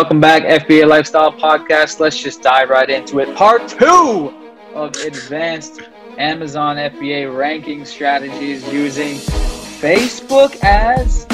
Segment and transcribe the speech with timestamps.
[0.00, 2.00] Welcome back, FBA Lifestyle Podcast.
[2.00, 3.36] Let's just dive right into it.
[3.36, 4.32] Part two
[4.74, 5.82] of advanced
[6.16, 11.26] Amazon FBA ranking strategies using Facebook ads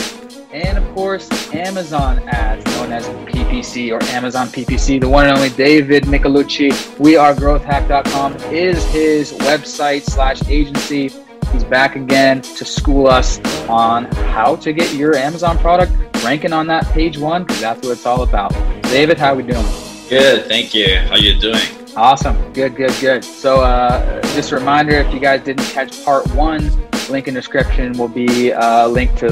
[0.52, 5.00] and, of course, Amazon ads, known as PPC or Amazon PPC.
[5.00, 11.12] The one and only David Michelucci, wearegrowthhack.com is his website slash agency.
[11.52, 13.38] He's back again to school us
[13.68, 15.92] on how to get your Amazon product
[16.26, 18.50] ranking on that page one because that's what it's all about.
[18.82, 19.64] David, how we doing?
[20.08, 20.98] Good, thank you.
[21.08, 21.62] How you doing?
[21.96, 22.36] Awesome.
[22.52, 23.22] Good, good, good.
[23.22, 26.72] So, uh, just a reminder if you guys didn't catch part one,
[27.08, 29.28] link in description will be a uh, link to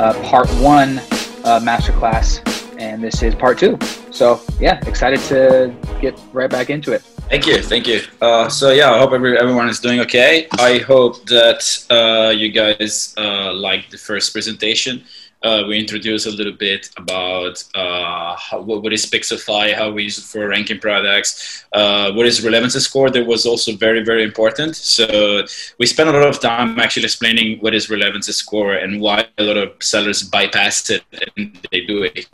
[0.00, 0.98] uh, part one
[1.44, 2.40] uh, masterclass,
[2.80, 3.78] and this is part two.
[4.10, 7.02] So, yeah, excited to get right back into it.
[7.28, 8.00] Thank you, thank you.
[8.20, 10.48] Uh, so yeah, I hope every, everyone is doing okay.
[10.58, 15.04] I hope that uh, you guys uh, liked the first presentation
[15.42, 20.18] uh, we introduce a little bit about uh, how, what is Pixelfy, how we use
[20.18, 23.10] it for ranking products, uh, what is relevancy score.
[23.10, 24.76] That was also very, very important.
[24.76, 25.44] So
[25.78, 29.42] we spent a lot of time actually explaining what is relevancy score and why a
[29.42, 31.04] lot of sellers bypass it
[31.36, 32.28] and they do it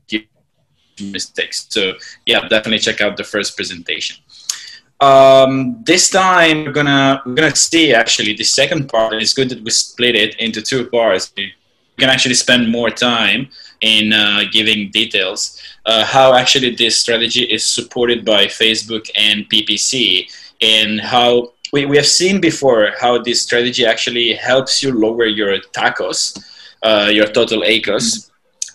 [1.01, 1.67] mistakes.
[1.69, 4.17] So yeah, definitely check out the first presentation.
[4.99, 9.13] Um, this time we're gonna we're gonna see actually the second part.
[9.15, 11.31] It's good that we split it into two parts
[11.99, 13.49] can actually spend more time
[13.81, 20.31] in uh, giving details uh, how actually this strategy is supported by Facebook and PPC
[20.61, 25.59] and how we, we have seen before how this strategy actually helps you lower your
[25.73, 26.39] tacos,
[26.83, 28.31] uh, your total ACOS,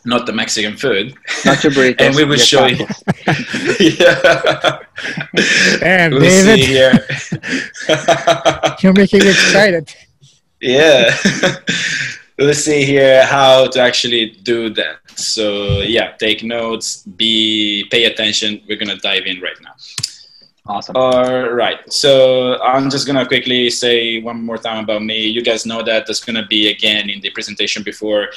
[0.06, 1.16] not the Mexican food.
[1.46, 2.02] Not your burritos.
[2.02, 2.86] and we will show you.
[3.80, 4.80] yeah.
[5.84, 6.70] And we'll David,
[8.82, 9.94] you're making me excited.
[10.64, 11.16] Yeah
[12.42, 14.98] let's see here how to actually do that.
[15.16, 18.62] So yeah, take notes, be pay attention.
[18.68, 19.74] We're gonna dive in right now.
[20.66, 20.96] Awesome.
[20.96, 21.80] All right.
[21.92, 25.28] So I'm just gonna quickly say one more time about me.
[25.28, 28.30] You guys know that that's gonna be again in the presentation before.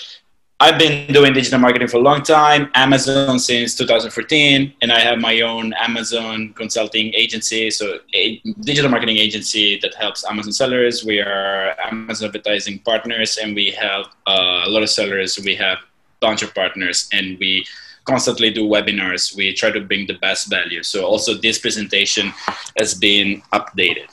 [0.60, 5.19] I've been doing digital marketing for a long time, Amazon since 2014, and I have
[5.19, 11.04] my own Amazon consulting agency, so a digital marketing agency that helps Amazon sellers.
[11.04, 15.41] We are Amazon advertising partners, and we have uh, a lot of sellers.
[15.44, 15.87] We have a
[16.20, 17.66] bunch of partners, and we
[18.04, 19.36] constantly do webinars.
[19.36, 20.84] We try to bring the best value.
[20.84, 22.32] So also this presentation
[22.78, 24.06] has been updated.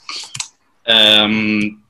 [0.88, 1.81] Um,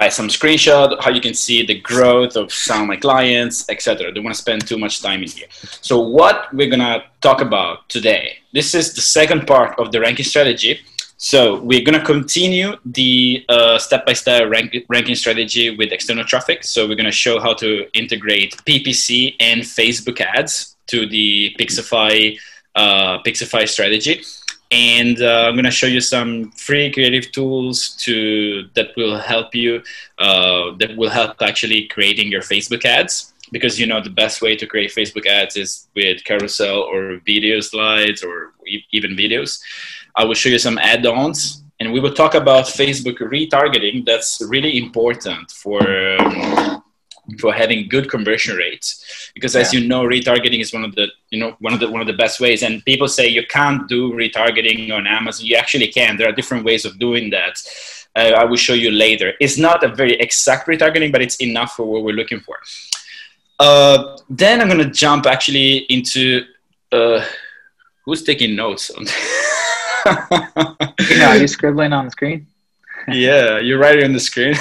[0.00, 0.12] right?
[0.12, 4.12] Some screenshot, how you can see the growth of some of my clients, etc.
[4.12, 5.48] Don't want to spend too much time in here.
[5.80, 10.24] So what we're gonna talk about today, this is the second part of the ranking
[10.24, 10.80] strategy.
[11.16, 16.64] So we're gonna continue the uh, step-by-step rank ranking strategy with external traffic.
[16.64, 22.38] So we're gonna show how to integrate PPC and Facebook ads to the Pixelfy
[22.76, 24.22] uh, Pixelfy strategy
[24.70, 29.82] and uh, I'm to show you some free creative tools to that will help you
[30.18, 34.56] uh, that will help actually creating your Facebook ads because you know the best way
[34.56, 39.60] to create Facebook ads is with carousel or video slides or e- even videos.
[40.16, 44.04] I will show you some add-ons and we will talk about Facebook retargeting.
[44.04, 45.80] That's really important for
[46.20, 46.82] um,
[47.38, 49.80] for having good conversion rates because as yeah.
[49.80, 52.14] you know retargeting is one of the you know one of the one of the
[52.14, 52.62] best ways.
[52.62, 55.46] And people say you can't do retargeting on amazon.
[55.46, 56.16] You actually can.
[56.16, 57.54] There are different ways of doing that.
[58.16, 59.34] Uh, i will show you later.
[59.40, 62.58] It's not a very exact retargeting but it's enough for what we're looking for.
[63.60, 66.44] Uh, then i'm going to jump actually into
[66.92, 67.24] uh,
[68.04, 69.04] who's taking notes on
[71.18, 72.46] know, are you scribbling on the screen
[73.10, 74.54] yeah, you're right on the screen.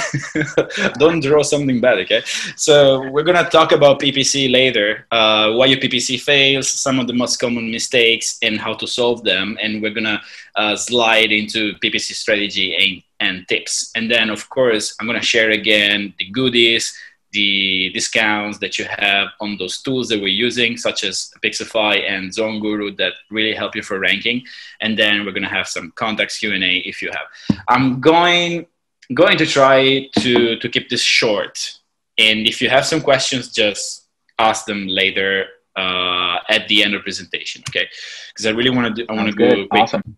[0.99, 2.21] Don't draw something bad, okay?
[2.55, 5.05] So we're gonna talk about PPC later.
[5.11, 9.23] Uh, why your PPC fails, some of the most common mistakes, and how to solve
[9.23, 9.57] them.
[9.61, 10.21] And we're gonna
[10.55, 13.91] uh, slide into PPC strategy and, and tips.
[13.95, 16.97] And then, of course, I'm gonna share again the goodies
[17.31, 22.31] the discounts that you have on those tools that we're using, such as Pixelfy and
[22.31, 24.43] ZonGuru, that really help you for ranking.
[24.81, 27.59] And then we're gonna have some contacts Q and A if you have.
[27.67, 28.67] I'm going
[29.13, 31.79] going to try to to keep this short,
[32.17, 34.07] and if you have some questions, just
[34.39, 35.45] ask them later
[35.75, 37.63] uh, at the end of the presentation.
[37.69, 37.87] Okay,
[38.29, 39.67] because I really want to I want to go.
[39.67, 39.81] Quick.
[39.81, 40.17] Awesome.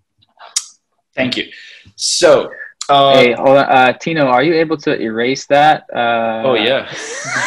[1.16, 1.48] Thank you.
[1.96, 2.52] So
[2.90, 3.66] uh, hey, hold on.
[3.66, 5.86] Uh, Tino, are you able to erase that?
[5.94, 6.92] Uh, oh yeah,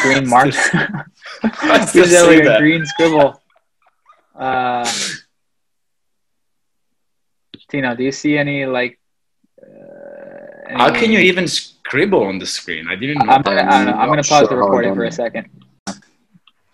[0.01, 0.45] green mark.
[0.53, 0.63] Use
[1.93, 3.41] that green scribble.
[4.35, 4.89] Uh,
[7.69, 8.99] Tino, do you see any like?
[9.61, 10.79] Uh, any...
[10.79, 12.87] How can you even scribble on the screen?
[12.89, 13.33] I didn't know.
[13.33, 15.49] I'm gonna, I'm gonna pause the recording for a second.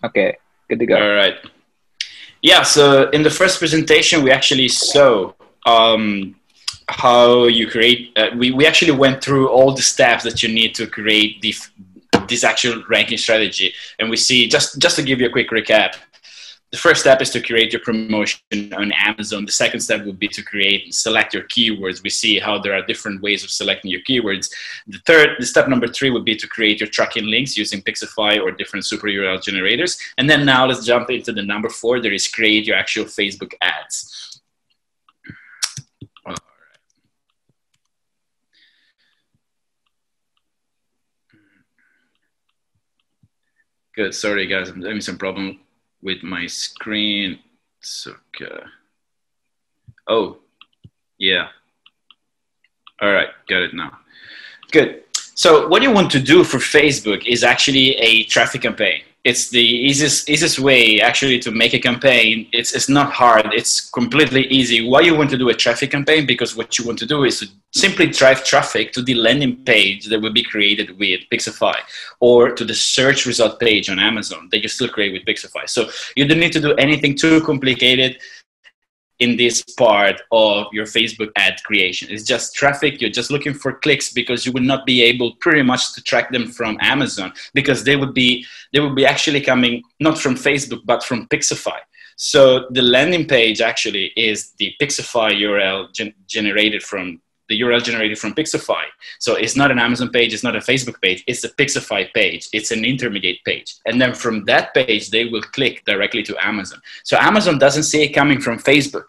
[0.04, 0.36] Okay,
[0.68, 0.96] good to go.
[0.96, 1.34] All right.
[2.42, 5.32] Yeah, so in the first presentation, we actually saw
[5.66, 6.36] um,
[6.90, 10.74] how you create, uh, we, we actually went through all the steps that you need
[10.74, 11.54] to create the,
[12.28, 13.72] this actual ranking strategy.
[13.98, 15.96] And we see, just, just to give you a quick recap,
[16.70, 18.38] the first step is to create your promotion
[18.74, 19.44] on Amazon.
[19.44, 22.02] The second step would be to create, and select your keywords.
[22.02, 24.52] We see how there are different ways of selecting your keywords.
[24.86, 28.40] The third, the step number three would be to create your tracking links using Pixelfy
[28.40, 29.98] or different super URL generators.
[30.16, 32.00] And then now let's jump into the number four.
[32.00, 34.29] There is create your actual Facebook ads.
[44.00, 44.14] Good.
[44.14, 44.70] Sorry, guys.
[44.70, 45.60] I'm having some problem
[46.00, 47.38] with my screen.
[47.80, 48.64] So, uh,
[50.08, 50.38] oh,
[51.18, 51.48] yeah.
[53.02, 53.98] All right, got it now.
[54.72, 55.02] Good.
[55.34, 59.62] So what you want to do for Facebook is actually a traffic campaign it's the
[59.62, 62.48] easiest easiest way actually to make a campaign.
[62.52, 63.52] It's it's not hard.
[63.52, 64.88] It's completely easy.
[64.88, 66.26] Why you want to do a traffic campaign?
[66.26, 70.06] Because what you want to do is to simply drive traffic to the landing page
[70.06, 71.76] that will be created with pixelfy
[72.18, 75.68] or to the search result page on amazon that you still create with pixelfy.
[75.68, 78.18] So you don't need to do anything too complicated
[79.20, 82.08] in this part of your Facebook ad creation.
[82.10, 83.00] It's just traffic.
[83.00, 86.32] You're just looking for clicks because you would not be able pretty much to track
[86.32, 90.80] them from Amazon because they would be they would be actually coming not from Facebook
[90.84, 91.78] but from Pixelfy.
[92.16, 97.20] So the landing page actually is the Pixelfy URL gen- generated from
[97.50, 98.84] the URL generated from Pixelfy.
[99.18, 102.48] So it's not an Amazon page, it's not a Facebook page, it's a Pixelfy page.
[102.52, 103.76] It's an intermediate page.
[103.84, 106.80] And then from that page, they will click directly to Amazon.
[107.04, 109.08] So Amazon doesn't see it coming from Facebook.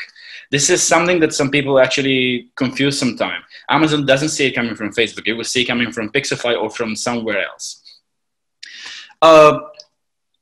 [0.49, 3.45] This is something that some people actually confuse sometimes.
[3.69, 5.25] Amazon doesn't see it coming from Facebook.
[5.27, 7.81] It will see it coming from Pixelfy or from somewhere else.
[9.21, 9.59] Uh,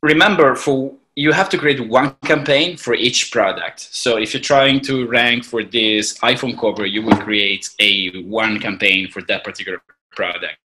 [0.01, 3.77] remember, for you have to create one campaign for each product.
[3.92, 8.57] So if you're trying to rank for this iPhone cover, you will create a one
[8.57, 9.81] campaign for that particular
[10.13, 10.57] product.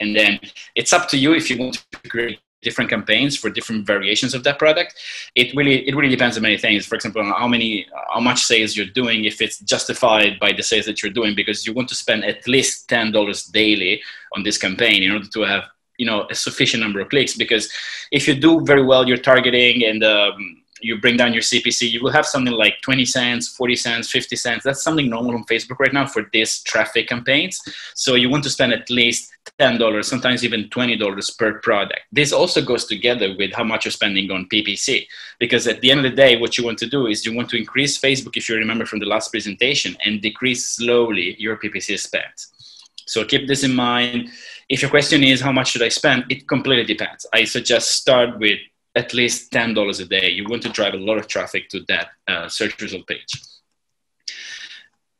[0.00, 0.40] And then
[0.74, 4.42] it's up to you if you want to create different campaigns for different variations of
[4.42, 4.94] that product.
[5.36, 6.84] It really it really depends on many things.
[6.84, 10.64] For example, on how many how much sales you're doing, if it's justified by the
[10.64, 14.02] sales that you're doing, because you want to spend at least ten dollars daily
[14.34, 15.64] on this campaign in order to have
[15.98, 17.70] you know a sufficient number of clicks because
[18.10, 22.02] if you do very well your targeting and um, you bring down your CPC, you
[22.02, 24.64] will have something like 20 cents, 40 cents, 50 cents.
[24.64, 27.60] That's something normal on Facebook right now for these traffic campaigns.
[27.94, 32.00] So you want to spend at least $10, sometimes even $20 per product.
[32.10, 35.06] This also goes together with how much you're spending on PPC.
[35.38, 37.48] Because at the end of the day, what you want to do is you want
[37.50, 41.98] to increase Facebook, if you remember from the last presentation, and decrease slowly your PPC
[41.98, 42.32] spend.
[43.06, 44.30] So keep this in mind.
[44.72, 47.26] If your question is how much should I spend, it completely depends.
[47.30, 48.58] I suggest start with
[48.94, 50.30] at least $10 a day.
[50.30, 53.32] You want to drive a lot of traffic to that uh, search result page.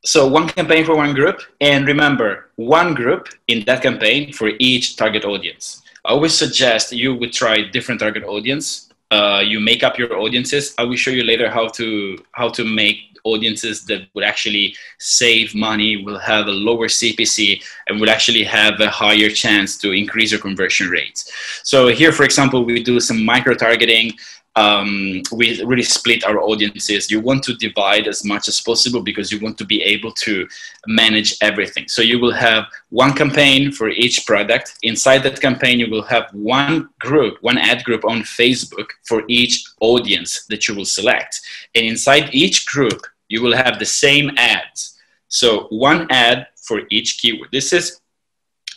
[0.03, 4.95] So one campaign for one group, and remember, one group in that campaign for each
[4.95, 5.83] target audience.
[6.03, 8.89] I always suggest you would try different target audience.
[9.11, 10.73] Uh, you make up your audiences.
[10.79, 15.55] I will show you later how to how to make audiences that would actually save
[15.55, 20.31] money, will have a lower CPC, and will actually have a higher chance to increase
[20.31, 21.31] your conversion rates.
[21.63, 24.13] So here, for example, we do some micro targeting
[24.55, 27.09] um, we really split our audiences.
[27.09, 30.47] You want to divide as much as possible because you want to be able to
[30.85, 31.87] manage everything.
[31.87, 34.75] So you will have one campaign for each product.
[34.83, 39.63] Inside that campaign, you will have one group, one ad group on Facebook for each
[39.79, 41.41] audience that you will select.
[41.73, 44.97] And inside each group, you will have the same ads.
[45.27, 47.49] So one ad for each keyword.
[47.51, 47.99] This is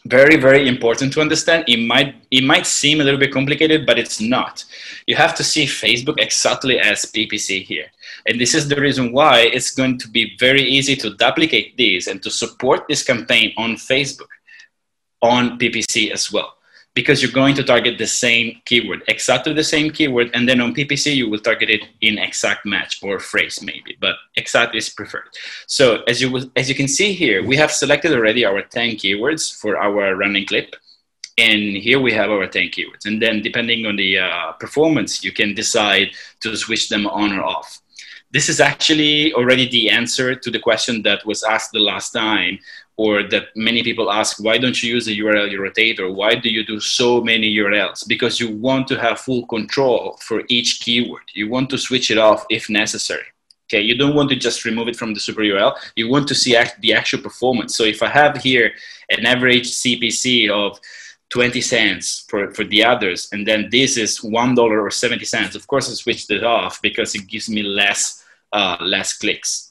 [0.06, 3.98] very very important to understand it might it might seem a little bit complicated but
[3.98, 4.64] it's not
[5.06, 7.86] you have to see facebook exactly as ppc here
[8.26, 12.06] and this is the reason why it's going to be very easy to duplicate these
[12.06, 14.32] and to support this campaign on facebook
[15.22, 16.54] on ppc as well
[16.96, 20.74] because you're going to target the same keyword, exactly the same keyword, and then on
[20.74, 25.28] PPC you will target it in exact match or phrase maybe, but exact is preferred.
[25.66, 29.54] So as you as you can see here, we have selected already our 10 keywords
[29.54, 30.74] for our running clip,
[31.36, 33.04] and here we have our 10 keywords.
[33.04, 36.08] And then depending on the uh, performance, you can decide
[36.40, 37.82] to switch them on or off.
[38.36, 42.58] This is actually already the answer to the question that was asked the last time,
[42.98, 46.34] or that many people ask, why don't you use a URL you rotate, or why
[46.34, 48.06] do you do so many URLs?
[48.06, 51.22] Because you want to have full control for each keyword.
[51.32, 53.24] You want to switch it off if necessary.
[53.68, 55.74] Okay, you don't want to just remove it from the super URL.
[55.94, 57.74] You want to see act the actual performance.
[57.74, 58.70] So if I have here
[59.08, 60.78] an average CPC of
[61.30, 65.66] 20 cents for, for the others, and then this is $1 or 70 cents, of
[65.66, 68.24] course I switched it off because it gives me less,
[68.56, 69.70] uh, less clicks.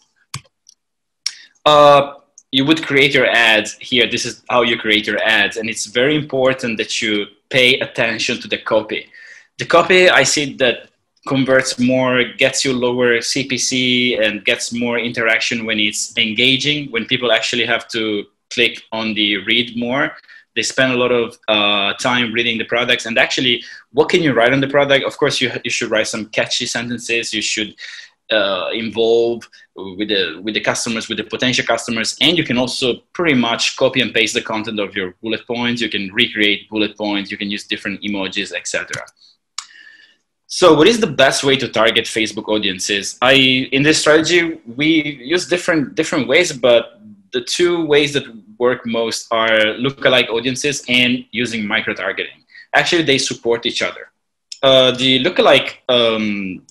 [1.65, 2.13] Uh,
[2.51, 4.09] you would create your ads here.
[4.09, 5.57] This is how you create your ads.
[5.57, 9.09] And it's very important that you pay attention to the copy.
[9.57, 10.89] The copy, I see that
[11.27, 17.31] converts more, gets you lower CPC and gets more interaction when it's engaging, when people
[17.31, 20.11] actually have to click on the read more.
[20.55, 24.33] They spend a lot of uh, time reading the products and actually, what can you
[24.33, 25.03] write on the product?
[25.03, 27.33] Of course, you, you should write some catchy sentences.
[27.33, 27.75] You should
[28.31, 32.17] uh, involve with the with the customers with the potential customers.
[32.21, 35.81] And you can also pretty much copy and paste the content of your bullet points.
[35.81, 37.31] You can recreate bullet points.
[37.31, 39.03] You can use different emojis etc
[40.47, 43.17] so what is the best way to target facebook audiences?
[43.21, 43.33] I
[43.71, 47.01] in this strategy we use different different ways but
[47.33, 48.23] the two ways that
[48.57, 52.39] work most are lookalike audiences and using micro targeting
[52.73, 54.11] actually they support each other.
[54.61, 56.65] Uh, the lookalike um,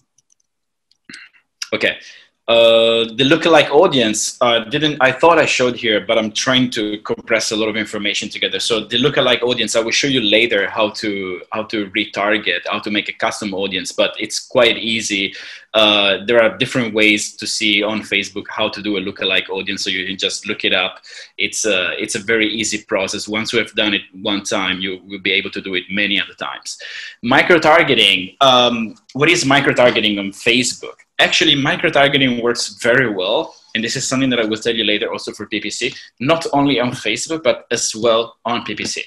[1.74, 1.98] Okay.
[2.46, 6.98] Uh, the lookalike audience uh, didn't I thought I showed here, but I'm trying to
[6.98, 8.60] compress a lot of information together.
[8.60, 12.80] So the lookalike audience, I will show you later how to how to retarget, how
[12.80, 15.34] to make a custom audience, but it's quite easy.
[15.72, 19.82] Uh, there are different ways to see on Facebook how to do a lookalike audience,
[19.82, 21.00] so you can just look it up.
[21.38, 23.26] It's a it's a very easy process.
[23.26, 26.20] Once you have done it one time, you will be able to do it many
[26.20, 26.76] other times.
[27.22, 28.36] Micro targeting.
[28.42, 31.03] Um, what is micro targeting on Facebook?
[31.18, 35.10] Actually micro-targeting works very well and this is something that i will tell you later
[35.12, 38.98] also for ppc not only on facebook but as well on ppc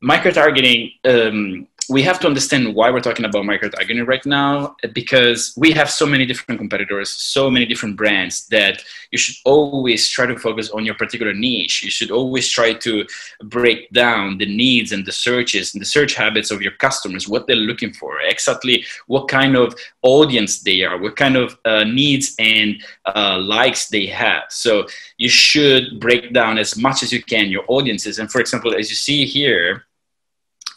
[0.00, 5.54] micro-targeting um, we have to understand why we're talking about micro targeting right now because
[5.56, 10.26] we have so many different competitors, so many different brands that you should always try
[10.26, 11.82] to focus on your particular niche.
[11.82, 13.06] You should always try to
[13.44, 17.46] break down the needs and the searches and the search habits of your customers, what
[17.46, 22.34] they're looking for, exactly what kind of audience they are, what kind of uh, needs
[22.38, 22.82] and
[23.14, 24.44] uh, likes they have.
[24.50, 24.86] So
[25.18, 28.18] you should break down as much as you can your audiences.
[28.18, 29.84] And for example, as you see here,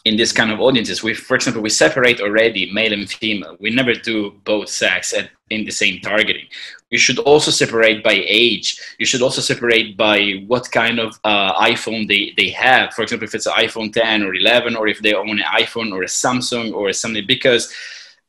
[0.06, 1.02] in this kind of audiences.
[1.02, 3.56] We for example we separate already male and female.
[3.58, 6.46] We never do both sex at, in the same targeting.
[6.90, 8.80] You should also separate by age.
[9.00, 12.94] You should also separate by what kind of uh, iphone they, they have.
[12.94, 15.92] For example if it's an iphone 10 or 11 or if they own an iphone
[15.92, 17.74] or a samsung or something because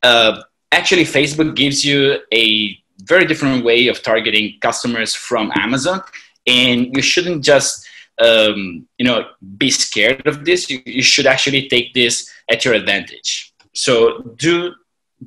[0.01, 0.41] uh,
[0.71, 6.01] actually facebook gives you a very different way of targeting customers from amazon.
[6.47, 7.87] And you shouldn't just
[8.19, 10.69] um, you know be scared of this.
[10.69, 13.53] You, you should actually take this at your advantage.
[13.73, 14.73] So do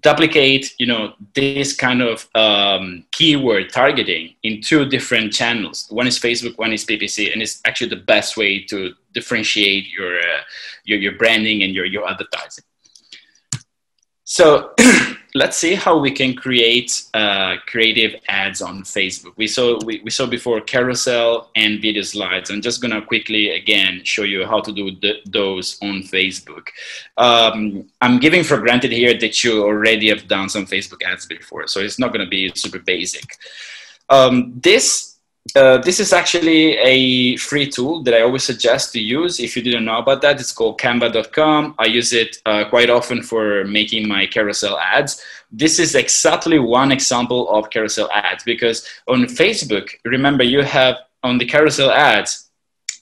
[0.02, 5.87] duplicate you know this kind of um, keyword targeting in two different channels.
[5.90, 10.18] One is facebook one is ppc and it's actually the best way to differentiate your
[10.18, 10.42] uh,
[10.85, 12.64] your, your branding and your, your advertising.
[14.25, 14.75] So
[15.34, 19.32] let's see how we can create uh, creative ads on Facebook.
[19.37, 22.50] We saw we, we saw before carousel and video slides.
[22.50, 26.68] I'm just gonna quickly again show you how to do the, those on Facebook.
[27.16, 31.66] Um, I'm giving for granted here that you already have done some Facebook ads before,
[31.68, 33.37] so it's not gonna be super basic.
[34.08, 35.09] Um, this
[35.56, 39.40] uh, this is actually a free tool that I always suggest to use.
[39.40, 41.75] If you didn't know about that, it's called canva.com.
[41.78, 45.23] I use it uh, quite often for making my carousel ads.
[45.50, 51.38] This is exactly one example of carousel ads because on Facebook, remember you have on
[51.38, 52.50] the carousel ads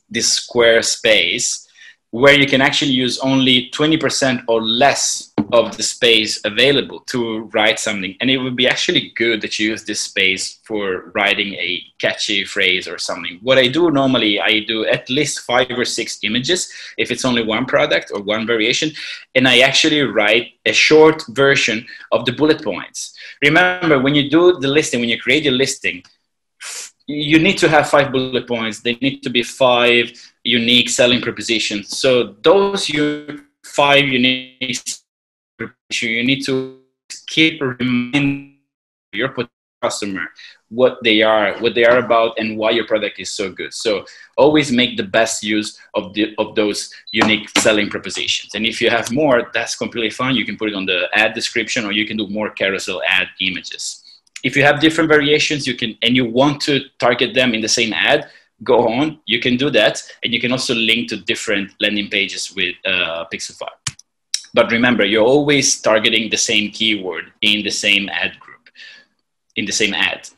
[0.08, 1.67] this square space
[2.10, 7.78] where you can actually use only 20% or less of the space available to write
[7.78, 8.16] something.
[8.20, 12.44] And it would be actually good that you use this space for writing a catchy
[12.44, 13.38] phrase or something.
[13.42, 17.44] What I do normally, I do at least five or six images if it's only
[17.44, 18.90] one product or one variation.
[19.34, 23.14] And I actually write a short version of the bullet points.
[23.42, 26.02] Remember, when you do the listing, when you create your listing,
[27.06, 28.80] you need to have five bullet points.
[28.80, 30.12] They need to be five
[30.48, 31.84] unique selling proposition.
[31.84, 32.90] So those
[33.64, 34.78] five unique
[35.90, 36.78] you need to
[37.26, 38.58] keep reminding
[39.12, 39.34] your
[39.82, 40.26] customer
[40.70, 43.72] what they are, what they are about, and why your product is so good.
[43.72, 44.04] So
[44.36, 48.54] always make the best use of the of those unique selling propositions.
[48.54, 50.34] And if you have more, that's completely fine.
[50.34, 53.28] You can put it on the ad description, or you can do more carousel ad
[53.40, 54.04] images.
[54.44, 57.68] If you have different variations, you can, and you want to target them in the
[57.68, 58.30] same ad,
[58.62, 60.02] go on, you can do that.
[60.22, 63.68] And you can also link to different landing pages with uh, Pixelfy.
[64.54, 68.70] But remember, you're always targeting the same keyword in the same ad group,
[69.56, 70.28] in the same ad.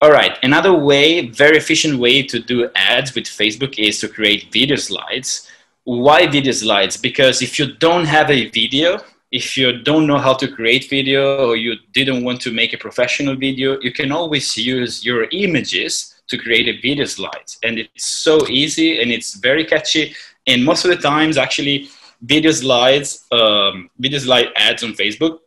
[0.00, 4.52] All right, another way, very efficient way to do ads with Facebook is to create
[4.52, 5.48] video slides.
[5.84, 6.96] why video slides?
[6.96, 11.48] Because if you don't have a video, if you don't know how to create video
[11.48, 16.13] or you didn't want to make a professional video, you can always use your images
[16.28, 17.50] to create a video slide.
[17.62, 20.14] And it's so easy and it's very catchy.
[20.46, 21.88] And most of the times, actually,
[22.22, 25.38] video slides, um, video slide ads on Facebook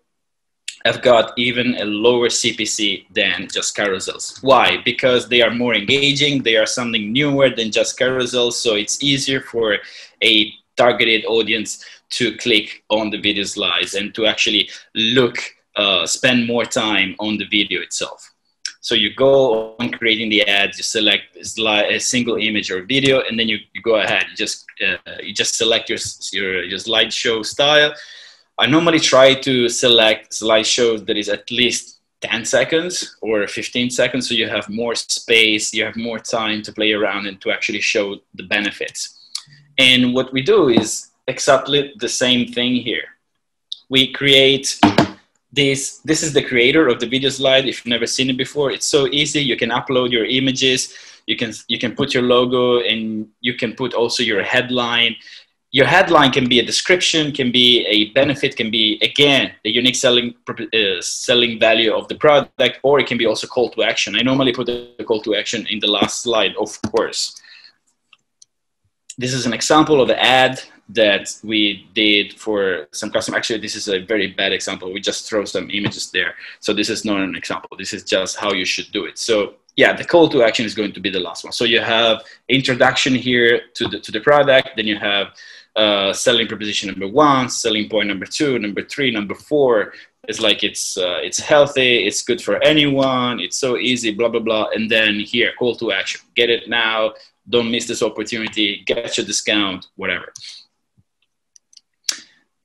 [0.86, 4.42] have got even a lower CPC than just carousels.
[4.42, 4.78] Why?
[4.86, 9.42] Because they are more engaging, they are something newer than just carousels, so it's easier
[9.42, 9.78] for
[10.24, 15.38] a targeted audience to click on the video slides and to actually look,
[15.76, 18.34] uh, spend more time on the video itself.
[18.82, 23.38] So you go on creating the ads, you select a single image or video, and
[23.40, 24.26] then you, you go ahead.
[24.30, 26.00] You just uh, you just select your
[26.32, 27.94] your your slideshow style.
[28.60, 34.28] I normally try to select slideshows that is at least 10 seconds or 15 seconds,
[34.28, 37.82] so you have more space, you have more time to play around and to actually
[37.82, 39.30] show the benefits.
[39.78, 43.04] And what we do is exactly the same thing here.
[43.90, 44.80] We create
[45.52, 47.68] this this is the creator of the video slide.
[47.68, 49.42] If you've never seen it before it's so easy.
[49.42, 50.94] You can upload your images.
[51.26, 55.16] You can you can put your logo and you can put also your headline.
[55.72, 59.96] Your headline can be a description can be a benefit can be again the unique
[59.96, 64.16] selling uh, selling value of the product or it can be also call to action.
[64.16, 67.36] I normally put the call to action in the last slide of course.
[69.18, 73.36] This is an example of an ad that we did for some custom.
[73.36, 74.92] Actually, this is a very bad example.
[74.94, 76.36] We just throw some images there.
[76.60, 77.78] So this is not an example.
[77.78, 79.18] This is just how you should do it.
[79.18, 81.54] So yeah, the call to action is going to be the last one.
[81.54, 84.70] So you have introduction here to the, to the product.
[84.76, 85.28] Then you have
[85.76, 89.94] uh, selling proposition number one, selling point number two, number three, number four.
[90.28, 94.42] It's like it's uh, it's healthy, it's good for anyone, it's so easy, blah blah
[94.42, 94.70] blah.
[94.74, 96.22] And then here, call to action.
[96.36, 97.14] Get it now.
[97.48, 98.84] Don't miss this opportunity.
[98.86, 100.34] Get your discount, whatever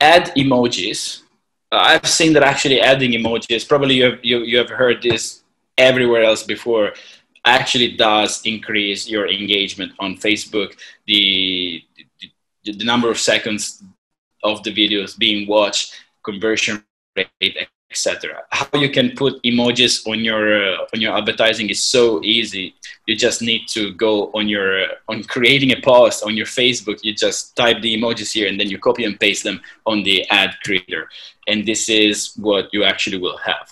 [0.03, 1.23] add emojis.
[1.71, 5.43] Uh, I've seen that actually adding emojis, probably you have, you, you have heard this
[5.79, 6.93] everywhere else before,
[7.45, 10.71] actually does increase your engagement on Facebook.
[11.07, 11.83] The,
[12.65, 13.83] the, the number of seconds
[14.45, 16.85] of the videos being watched, conversion
[17.17, 17.57] rate,
[17.93, 18.43] etc.
[18.51, 22.03] How you can put emojis on your uh, on your advertising is so
[22.37, 22.67] easy.
[23.07, 26.99] You just need to go on your uh, on creating a post on your Facebook.
[27.07, 29.59] You just type the emojis here and then you copy and paste them
[29.91, 31.03] on the ad creator,
[31.51, 33.67] and this is what you actually will have.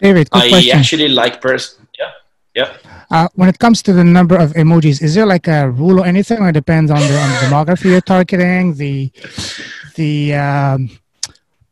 [0.00, 0.78] David, I question.
[0.78, 1.86] actually like person.
[2.00, 2.12] Yeah,
[2.58, 2.70] yeah.
[3.10, 6.06] Uh, when it comes to the number of emojis, is there like a rule or
[6.06, 9.10] anything, or it depends on the, on the demography you're targeting, the
[9.96, 10.90] the um,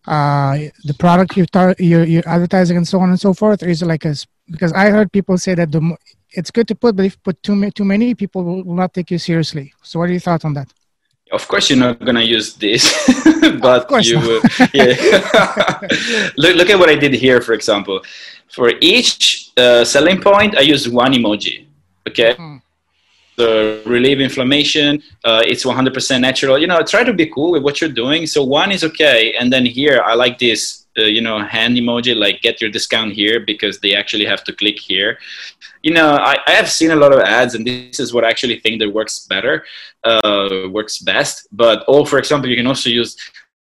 [0.08, 3.62] uh, the product you're, tar- you're, you're advertising and so on and so forth?
[3.62, 4.14] Or is it like a,
[4.50, 5.96] because I heard people say that the,
[6.30, 8.74] it's good to put, but if you put too, many, too many, people will, will
[8.74, 9.72] not take you seriously.
[9.82, 10.72] So what are your thoughts on that?
[11.30, 12.82] Of course, you're not gonna use this,
[13.60, 14.40] but you will.
[14.72, 14.94] Yeah.
[16.38, 18.00] look, look at what I did here, for example.
[18.50, 21.66] For each uh, selling point, I use one emoji.
[22.08, 22.32] Okay.
[22.34, 22.56] Hmm
[23.38, 25.02] relieve inflammation.
[25.24, 26.58] Uh, it's 100% natural.
[26.58, 28.26] You know, try to be cool with what you're doing.
[28.26, 30.86] So one is okay, and then here I like this.
[30.98, 34.52] Uh, you know, hand emoji like get your discount here because they actually have to
[34.52, 35.18] click here.
[35.82, 38.30] You know, I, I have seen a lot of ads, and this is what I
[38.30, 39.64] actually think that works better,
[40.02, 41.46] uh, works best.
[41.52, 43.16] But oh, for example, you can also use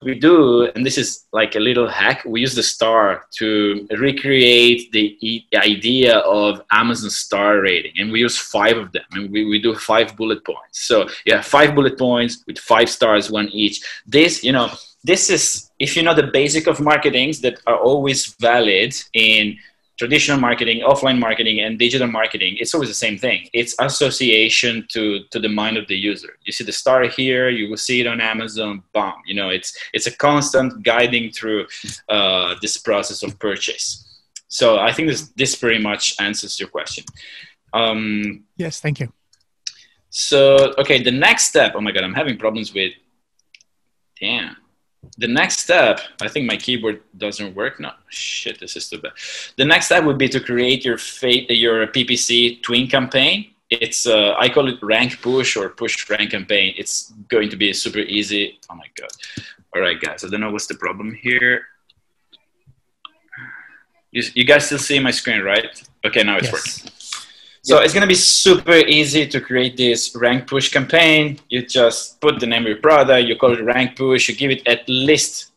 [0.02, 4.92] we do, and this is like a little hack, we use the star to recreate
[4.94, 7.92] the idea of Amazon star rating.
[7.98, 10.88] And we use five of them, and we, we do five bullet points.
[10.88, 13.84] So have five bullet points with five stars, one each.
[14.06, 14.70] This, you know,
[15.04, 19.58] this is, if you know the basic of marketings that are always valid in
[20.00, 23.48] traditional marketing, offline marketing, and digital marketing, it's always the same thing.
[23.54, 26.38] It's association to, to the mind of the user.
[26.46, 29.22] You see the star here, you will see it on Amazon, bomb.
[29.28, 31.68] You know, it's, it's a constant guiding through
[32.08, 33.88] uh, this process of purchase.
[34.48, 37.04] So I think this, this pretty much answers your question.
[37.74, 39.12] Um, yes, thank you.
[40.10, 42.94] So, okay, the next step, oh my God, I'm having problems with,
[44.20, 44.56] damn
[45.18, 47.80] the next step, I think my keyboard doesn't work.
[47.80, 49.14] No, shit, this is too bad.
[49.58, 53.52] The next step would be to create your fate, your PPC twin campaign.
[53.70, 56.74] It's uh, I call it rank push or push rank campaign.
[56.78, 58.60] It's going to be super easy.
[58.70, 59.10] Oh my god!
[59.76, 60.24] All right, guys.
[60.24, 61.68] I don't know what's the problem here.
[64.12, 65.68] You, you guys still see my screen, right?
[66.04, 66.54] Okay, now it's yes.
[66.54, 66.99] working.
[67.62, 71.40] So it's going to be super easy to create this rank push campaign.
[71.50, 74.52] You just put the name of your product, you call it rank push, you give
[74.52, 75.52] it at least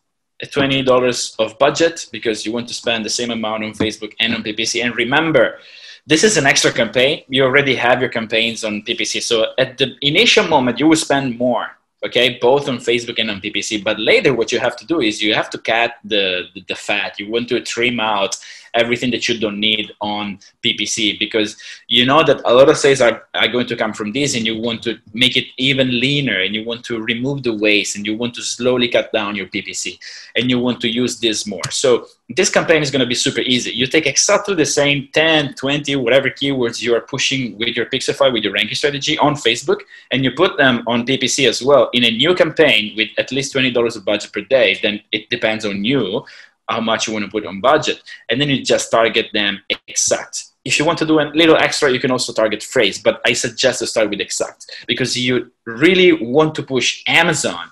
[0.44, 4.42] $20 of budget because you want to spend the same amount on Facebook and on
[4.42, 4.84] PPC.
[4.84, 5.58] And remember,
[6.04, 7.22] this is an extra campaign.
[7.28, 9.22] You already have your campaigns on PPC.
[9.22, 11.68] So at the initial moment, you will spend more.
[12.04, 15.22] okay both on facebook and on ppc but later what you have to do is
[15.22, 18.36] you have to cut the, the, the fat you want to trim out
[18.74, 21.56] everything that you don't need on ppc because
[21.88, 24.46] you know that a lot of sales are, are going to come from this and
[24.46, 28.06] you want to make it even leaner and you want to remove the waste and
[28.06, 29.98] you want to slowly cut down your ppc
[30.36, 31.68] and you want to use this more.
[31.70, 33.72] So this campaign is going to be super easy.
[33.72, 38.32] You take exactly the same 10 20 whatever keywords you are pushing with your pixelfy
[38.32, 39.80] with your ranking strategy on facebook
[40.10, 43.54] and you put them on ppc as well in a new campaign with at least
[43.54, 46.24] $20 of budget per day, then it depends on you
[46.72, 48.02] how much you want to put on budget.
[48.28, 50.34] And then you just target them exact.
[50.64, 53.32] If you want to do a little extra, you can also target phrase, but I
[53.44, 57.64] suggest to start with exact because you really want to push Amazon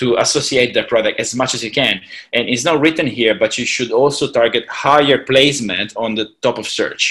[0.00, 2.00] to associate the product as much as you can.
[2.32, 6.58] And it's not written here, but you should also target higher placement on the top
[6.58, 7.04] of search,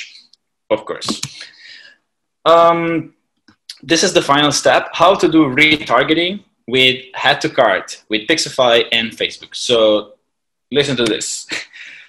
[0.69, 1.21] of course.
[2.45, 3.13] Um,
[3.83, 8.85] this is the final step, how to do retargeting with add to cart with Pixelfy
[8.91, 9.53] and Facebook.
[9.55, 10.13] So
[10.71, 11.47] listen to this.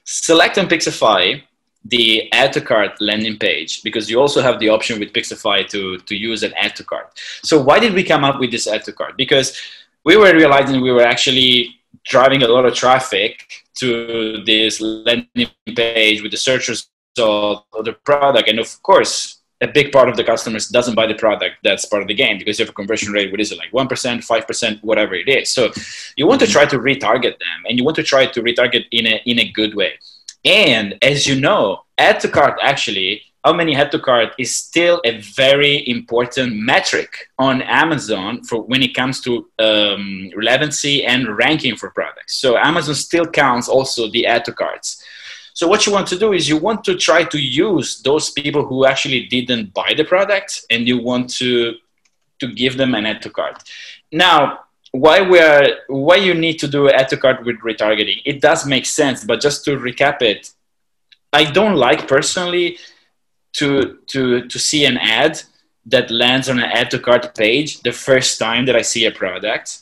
[0.04, 1.42] Select on Pixelfy
[1.84, 5.98] the add to cart landing page because you also have the option with Pixelfy to,
[5.98, 7.18] to use an add to cart.
[7.42, 9.16] So why did we come up with this add to cart?
[9.16, 9.58] Because
[10.04, 16.22] we were realizing we were actually driving a lot of traffic to this landing page
[16.22, 16.82] with the search of
[17.16, 18.48] the product.
[18.48, 22.02] And of course, a big part of the customers doesn't buy the product that's part
[22.02, 24.82] of the game because you have a conversion rate what is it like 1% 5%
[24.82, 25.48] whatever it is.
[25.50, 25.72] So
[26.16, 29.06] you want to try to retarget them and you want to try to retarget in
[29.06, 29.92] a in a good way.
[30.44, 35.00] And as you know add to cart actually how many add to cart is still
[35.04, 41.76] a very important metric on amazon for when it comes to um, relevancy and ranking
[41.76, 42.36] for products.
[42.36, 45.01] So amazon still counts also the add to carts
[45.54, 48.64] so what you want to do is you want to try to use those people
[48.64, 51.74] who actually didn't buy the product and you want to
[52.40, 53.62] to give them an add to cart.
[54.10, 54.60] Now,
[54.92, 58.20] why we are why you need to do add to cart with retargeting?
[58.24, 60.50] It does make sense, but just to recap it,
[61.32, 62.78] I don't like personally
[63.54, 65.42] to to to see an ad
[65.86, 69.10] that lands on an add to cart page the first time that I see a
[69.10, 69.80] product.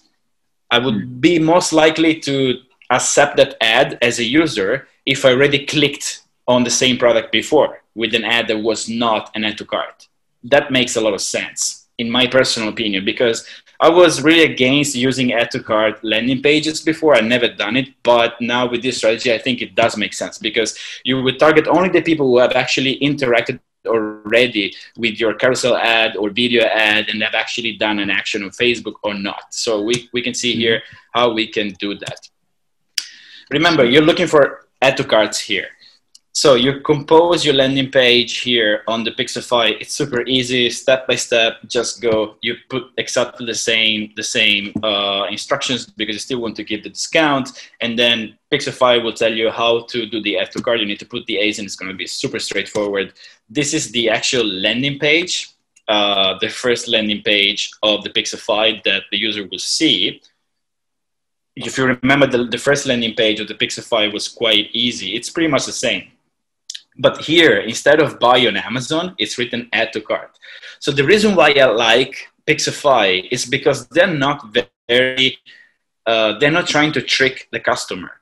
[0.70, 1.20] I would hmm.
[1.20, 6.64] be most likely to accept that ad as a user if I already clicked on
[6.64, 10.08] the same product before with an ad that was not an add to cart.
[10.42, 13.46] That makes a lot of sense, in my personal opinion, because
[13.80, 17.14] I was really against using add to cart landing pages before.
[17.14, 20.38] I never done it, but now with this strategy, I think it does make sense
[20.38, 25.76] because you would target only the people who have actually interacted already with your carousel
[25.76, 29.44] ad or video ad and have actually done an action on Facebook or not.
[29.50, 30.60] So we, we can see mm-hmm.
[30.60, 30.82] here
[31.14, 32.28] how we can do that.
[33.50, 35.68] Remember, you're looking for add to carts here.
[36.32, 39.80] So you compose your landing page here on the Pixelfy.
[39.80, 41.58] It's super easy, step by step.
[41.66, 42.36] Just go.
[42.40, 46.84] You put exactly the same the same uh, instructions because you still want to give
[46.84, 50.78] the discount, and then Pixelfy will tell you how to do the add to cart.
[50.78, 53.14] You need to put the A's, and it's going to be super straightforward.
[53.48, 55.50] This is the actual landing page,
[55.88, 60.22] uh, the first landing page of the Pixelfy that the user will see
[61.56, 65.14] if you remember the, the first landing page of the Pixelfy was quite easy.
[65.14, 66.10] It's pretty much the same.
[66.98, 70.38] But here, instead of buy on Amazon, it's written add to cart.
[70.78, 74.52] So the reason why I like Pixelfy is because they're not
[74.88, 75.38] very,
[76.06, 78.12] uh, they're not trying to trick the customer.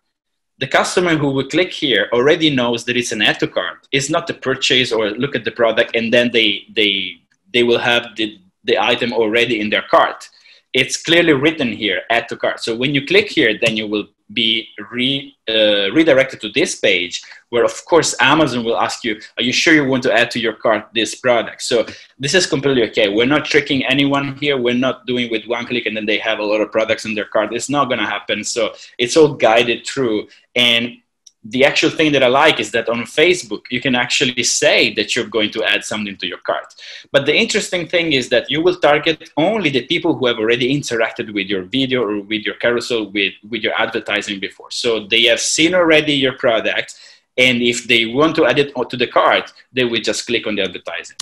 [0.59, 3.87] The customer who will click here already knows that it's an add to cart.
[3.93, 7.21] It's not the purchase or look at the product and then they, they,
[7.53, 10.29] they will have the, the item already in their cart
[10.73, 12.61] it's clearly written here add to cart.
[12.61, 17.23] So when you click here then you will be re, uh, redirected to this page
[17.49, 20.39] where of course amazon will ask you are you sure you want to add to
[20.39, 21.63] your cart this product?
[21.63, 21.87] So
[22.19, 23.09] this is completely okay.
[23.09, 24.59] We're not tricking anyone here.
[24.59, 27.15] We're not doing with one click and then they have a lot of products in
[27.15, 27.55] their cart.
[27.55, 28.45] It's not going to happen.
[28.45, 30.29] So it's all guided through.
[30.55, 30.99] And
[31.45, 35.15] the actual thing that I like is that on Facebook, you can actually say that
[35.15, 36.75] you're going to add something to your cart.
[37.13, 40.77] But the interesting thing is that you will target only the people who have already
[40.77, 44.71] interacted with your video or with your carousel, with, with your advertising before.
[44.71, 46.99] So they have seen already your product.
[47.37, 50.57] And if they want to add it to the cart, they will just click on
[50.57, 51.17] the advertising.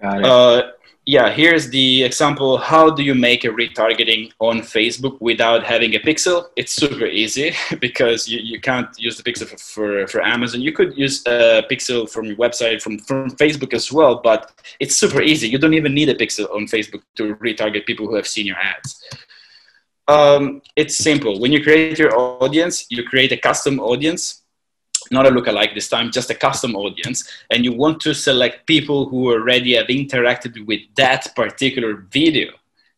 [0.00, 0.24] Got it.
[0.24, 0.70] Uh,
[1.04, 2.58] yeah, here's the example.
[2.58, 6.46] How do you make a retargeting on Facebook without having a pixel?
[6.54, 10.60] It's super easy because you, you can't use the pixel for, for, for Amazon.
[10.60, 14.96] You could use a pixel from your website, from, from Facebook as well, but it's
[14.96, 15.48] super easy.
[15.48, 18.58] You don't even need a pixel on Facebook to retarget people who have seen your
[18.58, 19.02] ads.
[20.06, 21.40] Um, it's simple.
[21.40, 24.41] When you create your audience, you create a custom audience
[25.12, 29.08] not a lookalike this time, just a custom audience, and you want to select people
[29.08, 32.50] who already have interacted with that particular video.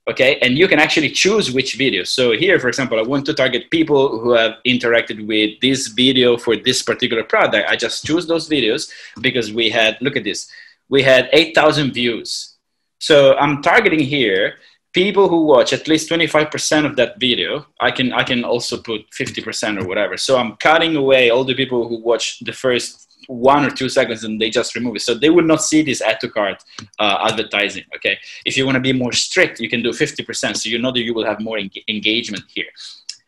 [0.08, 0.38] okay?
[0.40, 2.04] And you can actually choose which video.
[2.04, 6.36] So here for example i want to target people who have interacted with this video
[6.36, 7.68] for this particular product.
[7.68, 10.50] I just choose those videos because we had look at this
[10.88, 12.56] we had 8000 views.
[12.98, 14.56] So i'm targeting here
[14.94, 19.02] people who watch at least 25% of that video i can i can also put
[19.10, 23.64] 50% or whatever so i'm cutting away all the people who watch the first one
[23.64, 25.00] or two seconds and they just remove it.
[25.02, 26.62] So they will not see this add to cart
[26.98, 27.84] uh, advertising.
[27.96, 28.18] Okay.
[28.44, 30.56] If you want to be more strict, you can do 50%.
[30.56, 32.66] So you know that you will have more en- engagement here.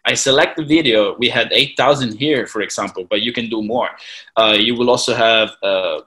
[0.05, 1.17] I select the video.
[1.19, 3.91] We had 8,000 here, for example, but you can do more.
[4.37, 6.03] Uh, you will also have, uh,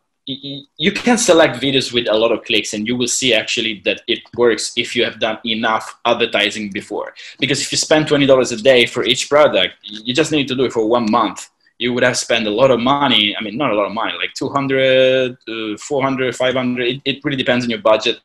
[0.77, 4.01] you can select videos with a lot of clicks and you will see actually that
[4.07, 7.15] it works if you have done enough advertising before.
[7.39, 10.65] Because if you spend $20 a day for each product, you just need to do
[10.65, 13.35] it for one month you would have spent a lot of money.
[13.35, 16.87] I mean, not a lot of money, like 200, uh, 400, 500.
[16.87, 18.19] It, it, really depends on your budget.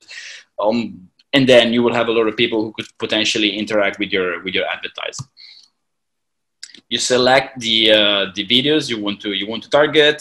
[0.59, 4.13] Um, and then you will have a lot of people who could potentially interact with
[4.13, 5.27] your with your advertising.
[6.89, 10.19] You select the uh, the videos you want to you want to target.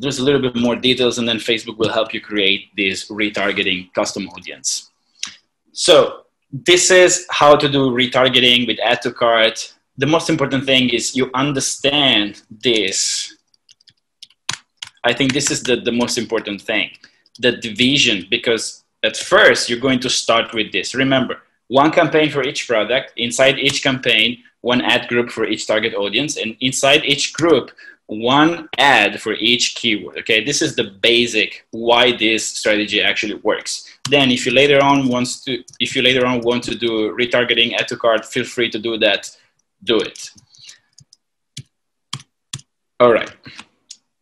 [0.00, 3.92] There's a little bit more details, and then Facebook will help you create this retargeting
[3.94, 4.90] custom audience.
[5.72, 6.22] So
[6.52, 11.16] this is how to do retargeting with add to cart the most important thing is
[11.16, 13.34] you understand this.
[15.04, 16.90] I think this is the, the most important thing
[17.38, 20.94] the division, because at first you're going to start with this.
[20.94, 25.94] Remember, one campaign for each product, inside each campaign, one ad group for each target
[25.94, 27.72] audience, and inside each group,
[28.06, 30.18] one ad for each keyword.
[30.18, 33.98] Okay, this is the basic why this strategy actually works.
[34.08, 37.74] Then, if you later on wants to, if you later on want to do retargeting
[37.74, 39.36] add to cart, feel free to do that
[39.82, 40.30] do it.
[43.00, 43.30] All right.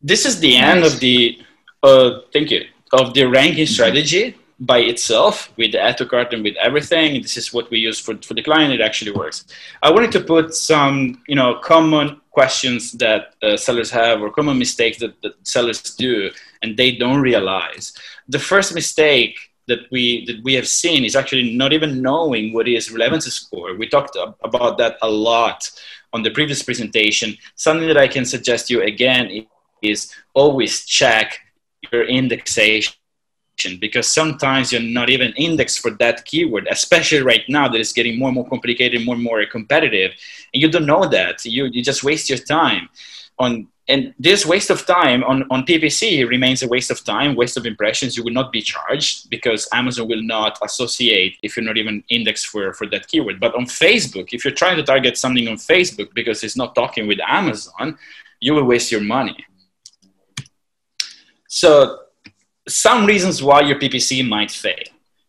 [0.03, 1.39] This is the end of the,
[1.83, 6.43] uh, thank you, of the ranking strategy by itself with the add to cart and
[6.43, 7.23] with everything.
[7.23, 8.73] This is what we use for, for the client.
[8.73, 9.47] It actually works.
[9.83, 14.59] I wanted to put some, you know, common questions that uh, sellers have or common
[14.59, 16.31] mistakes that, that sellers do
[16.63, 17.95] and they don't realize.
[18.29, 19.35] The first mistake
[19.69, 23.75] that we that we have seen is actually not even knowing what is relevancy score.
[23.77, 25.71] We talked about that a lot
[26.13, 27.37] on the previous presentation.
[27.55, 29.47] Something that I can suggest you again
[29.83, 31.39] is always check
[31.93, 32.95] your indexation
[33.81, 38.19] because sometimes you're not even indexed for that keyword, especially right now that it's getting
[38.19, 40.13] more and more complicated, more and more competitive,
[40.53, 41.45] and you don't know that.
[41.45, 42.89] You you just waste your time
[43.39, 47.59] on and this waste of time on, on PPC remains a waste of time, waste
[47.59, 48.17] of impressions.
[48.17, 52.47] You will not be charged because Amazon will not associate if you're not even indexed
[52.47, 53.41] for, for that keyword.
[53.41, 57.07] But on Facebook, if you're trying to target something on Facebook because it's not talking
[57.07, 57.99] with Amazon,
[58.41, 59.37] you will waste your money.
[61.47, 62.04] So,
[62.67, 64.85] some reasons why your PPC might fail.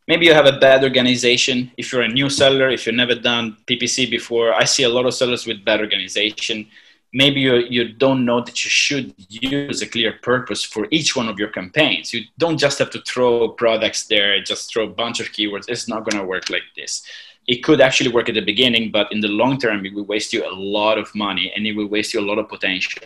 [0.08, 1.72] Maybe you have a bad organization.
[1.78, 5.06] If you're a new seller, if you've never done PPC before, I see a lot
[5.06, 6.68] of sellers with bad organization
[7.16, 11.30] maybe you, you don't know that you should use a clear purpose for each one
[11.30, 12.14] of your campaigns.
[12.14, 15.70] You don't just have to throw products there, just throw a bunch of keywords.
[15.70, 17.04] It's not going to work like this.
[17.48, 20.34] It could actually work at the beginning, but in the long term, it will waste
[20.34, 23.02] you a lot of money and it will waste you a lot of potential.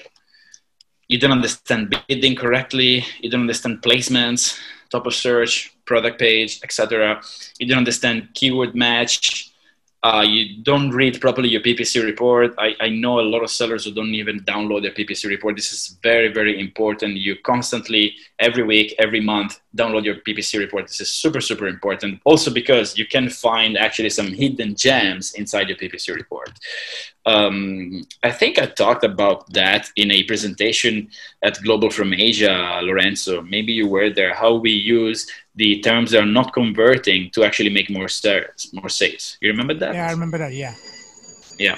[1.10, 4.60] You don't understand bidding correctly, you don't understand placements,
[4.92, 7.22] top of search, product page, etc.
[7.60, 9.49] You don't understand keyword match,
[10.02, 12.54] uh, you don't read properly your PPC report.
[12.58, 15.58] I, I know a lot of sellers who don't even download their PPC report.
[15.58, 17.18] This is very, very important.
[17.18, 20.88] You constantly, every week, every month, download your PPC report.
[20.88, 22.22] This is super, super important.
[22.24, 26.52] Also because you can find actually some hidden gems inside your PPC report.
[27.26, 31.10] Um, I think I talked about that in a presentation
[31.44, 33.42] at Global from Asia, Lorenzo.
[33.42, 34.34] Maybe you were there.
[34.34, 35.28] How we use
[35.60, 39.38] the terms that are not converting to actually make more sales, more sales.
[39.42, 39.94] You remember that?
[39.94, 40.54] Yeah, I remember that.
[40.54, 40.74] Yeah.
[41.60, 41.78] Yeah.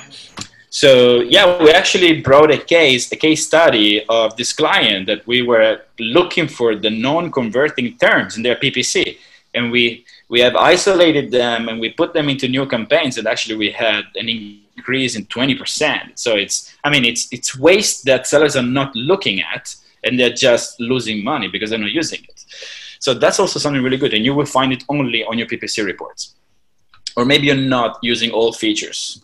[0.70, 0.90] So
[1.36, 5.82] yeah, we actually brought a case, a case study of this client that we were
[6.00, 9.18] looking for the non-converting terms in their PPC,
[9.56, 13.58] and we we have isolated them and we put them into new campaigns, and actually
[13.64, 14.28] we had an
[14.78, 16.20] increase in twenty percent.
[16.20, 20.38] So it's, I mean, it's it's waste that sellers are not looking at, and they're
[20.50, 22.46] just losing money because they're not using it.
[23.02, 25.84] So that's also something really good, and you will find it only on your PPC
[25.84, 26.36] reports.
[27.18, 29.24] Or maybe you're not using all features.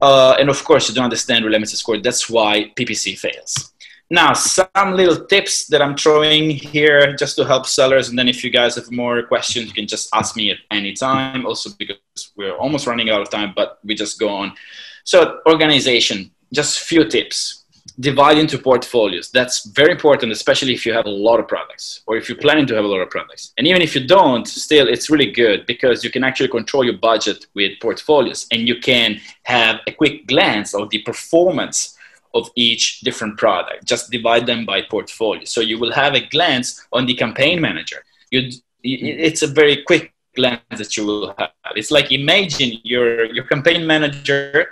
[0.00, 1.98] Uh, and of course, you don't understand relevancy score.
[1.98, 3.74] That's why PPC fails.
[4.08, 8.08] Now, some little tips that I'm throwing here just to help sellers.
[8.08, 10.94] And then if you guys have more questions, you can just ask me at any
[10.94, 11.44] time.
[11.44, 14.54] Also, because we're almost running out of time, but we just go on.
[15.04, 17.59] So, organization, just few tips
[18.00, 19.30] divide into portfolios.
[19.30, 22.66] That's very important, especially if you have a lot of products or if you're planning
[22.66, 23.52] to have a lot of products.
[23.58, 26.98] And even if you don't, still, it's really good because you can actually control your
[26.98, 31.96] budget with portfolios and you can have a quick glance of the performance
[32.32, 33.84] of each different product.
[33.84, 35.44] Just divide them by portfolio.
[35.44, 38.04] So you will have a glance on the campaign manager.
[38.30, 38.50] You,
[38.82, 41.50] it's a very quick glance that you will have.
[41.74, 44.70] It's like imagine your, your campaign manager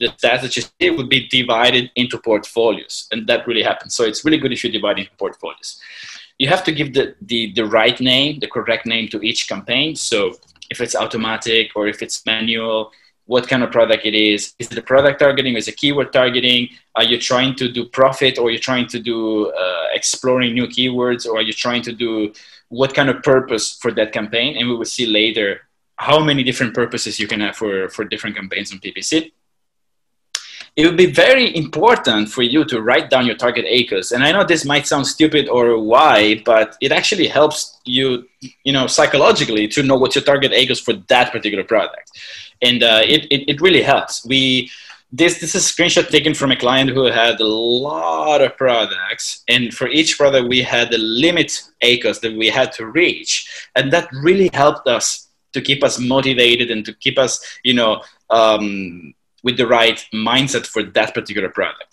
[0.00, 3.94] the stats that you see would be divided into portfolios and that really happens.
[3.94, 5.80] So it's really good if you divide into portfolios.
[6.38, 9.96] You have to give the, the, the right name the correct name to each campaign.
[9.96, 10.34] So
[10.70, 12.92] if it's automatic or if it's manual
[13.26, 16.68] what kind of product it is is it a product targeting is it keyword targeting?
[16.94, 20.66] Are you trying to do profit or are you trying to do uh, exploring new
[20.66, 22.32] keywords or are you trying to do
[22.70, 24.56] what kind of purpose for that campaign?
[24.56, 28.36] And we will see later how many different purposes you can have for, for different
[28.36, 29.32] campaigns on ppc
[30.78, 34.30] it would be very important for you to write down your target ACOS And I
[34.30, 38.28] know this might sound stupid or why, but it actually helps you,
[38.62, 42.12] you know, psychologically to know what your target ACOS for that particular product.
[42.62, 44.24] And uh, it, it, it really helps.
[44.24, 44.70] We,
[45.10, 49.42] this, this is a screenshot taken from a client who had a lot of products.
[49.48, 53.66] And for each product, we had the limit ACOS that we had to reach.
[53.74, 58.04] And that really helped us to keep us motivated and to keep us, you know,
[58.30, 59.14] um,
[59.48, 61.90] with the right mindset for that particular product.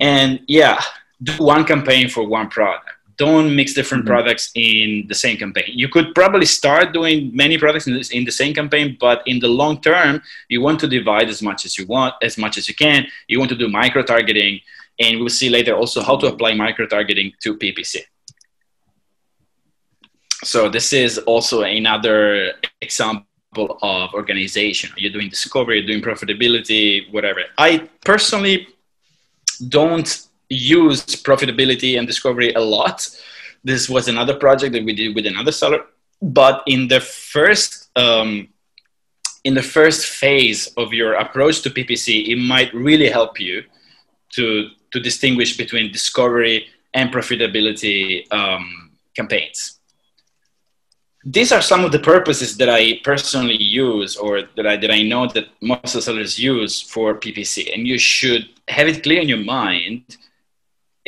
[0.00, 0.80] And yeah,
[1.20, 2.88] do one campaign for one product.
[3.16, 4.14] Don't mix different mm-hmm.
[4.14, 5.70] products in the same campaign.
[5.82, 9.40] You could probably start doing many products in, this, in the same campaign, but in
[9.40, 12.68] the long term, you want to divide as much as you want, as much as
[12.68, 13.08] you can.
[13.26, 14.60] You want to do micro targeting,
[15.00, 17.96] and we'll see later also how to apply micro targeting to PPC.
[20.44, 24.90] So this is also another example of organization.
[24.96, 27.42] You're doing discovery, you're doing profitability, whatever.
[27.56, 28.68] I personally
[29.68, 33.08] don't use profitability and discovery a lot.
[33.64, 35.84] This was another project that we did with another seller.
[36.20, 38.48] But in the first um,
[39.44, 43.64] in the first phase of your approach to PPC, it might really help you
[44.34, 49.77] to to distinguish between discovery and profitability um, campaigns
[51.24, 55.02] these are some of the purposes that I personally use or that I, that I
[55.02, 57.74] know that most of sellers use for PPC.
[57.74, 60.16] And you should have it clear in your mind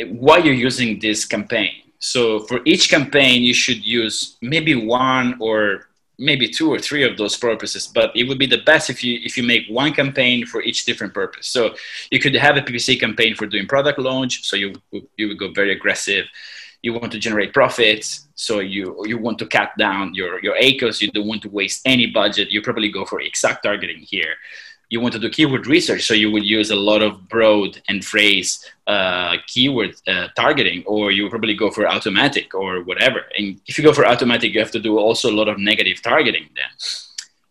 [0.07, 1.71] why you're using this campaign.
[1.99, 5.87] So for each campaign, you should use maybe one or
[6.21, 9.19] maybe two or three of those purposes but it would be the best if you
[9.23, 11.73] if you make one campaign for each different purpose so
[12.11, 14.71] you could have a ppc campaign for doing product launch so you
[15.17, 16.25] you would go very aggressive
[16.81, 21.01] you want to generate profits so you you want to cut down your your ACOS
[21.01, 24.35] you don't want to waste any budget you probably go for exact targeting here.
[24.89, 28.03] You want to do keyword research so you would use a lot of broad and
[28.03, 33.21] phrase uh, keyword uh, targeting or you probably go for automatic or whatever.
[33.37, 36.01] And if you go for automatic you have to do also a lot of negative
[36.01, 36.71] targeting then.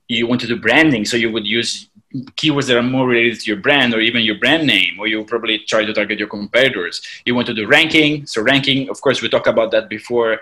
[0.09, 1.89] You want to do branding so you would use
[2.37, 5.23] keywords that are more related to your brand or even your brand name, or you
[5.25, 7.01] probably try to target your competitors.
[7.25, 8.27] You want to do ranking.
[8.27, 10.41] So ranking, of course, we talked about that before.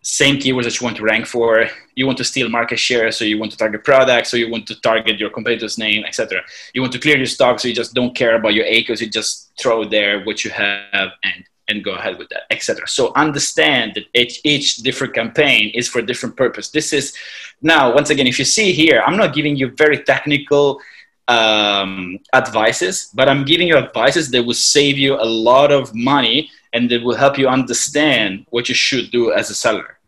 [0.00, 1.68] Same keywords that you want to rank for.
[1.94, 4.66] You want to steal market share, so you want to target products, so you want
[4.66, 6.40] to target your competitor's name, etc.
[6.74, 9.00] You want to clear your stock, so you just don't care about your ACOS.
[9.00, 12.88] You just throw there what you have and and go ahead with that, etc.
[12.88, 16.70] So understand that each, each different campaign is for a different purpose.
[16.70, 17.14] This is
[17.62, 20.80] now once again, if you see here, I'm not giving you very technical
[21.28, 26.50] um, advices, but I'm giving you advices that will save you a lot of money
[26.72, 29.98] and that will help you understand what you should do as a seller.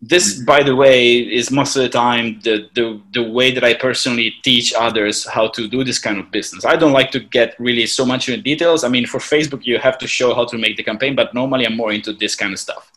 [0.00, 3.74] This, by the way, is most of the time the, the, the way that I
[3.74, 6.64] personally teach others how to do this kind of business.
[6.64, 8.84] I don't like to get really so much in details.
[8.84, 11.66] I mean, for Facebook, you have to show how to make the campaign, but normally
[11.66, 12.92] I'm more into this kind of stuff.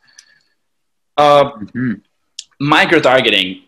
[1.17, 1.93] Uh, mm-hmm.
[2.59, 3.63] Micro targeting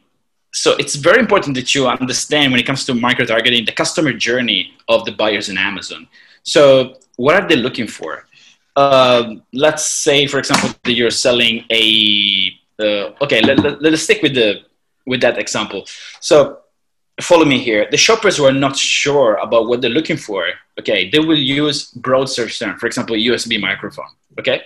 [0.54, 4.14] so it's very important that you understand when it comes to micro targeting the customer
[4.14, 6.08] journey of the buyers in Amazon.
[6.44, 8.28] So what are they looking for?
[8.76, 13.42] Uh, let's say, for example, that you're selling a uh, okay.
[13.42, 14.62] Let, let, let us stick with the
[15.06, 15.86] with that example.
[16.20, 16.60] So
[17.22, 17.88] follow me here.
[17.90, 20.48] The shoppers who are not sure about what they're looking for,
[20.80, 22.78] okay, they will use broad search term.
[22.80, 24.10] For example, USB microphone.
[24.40, 24.62] Okay,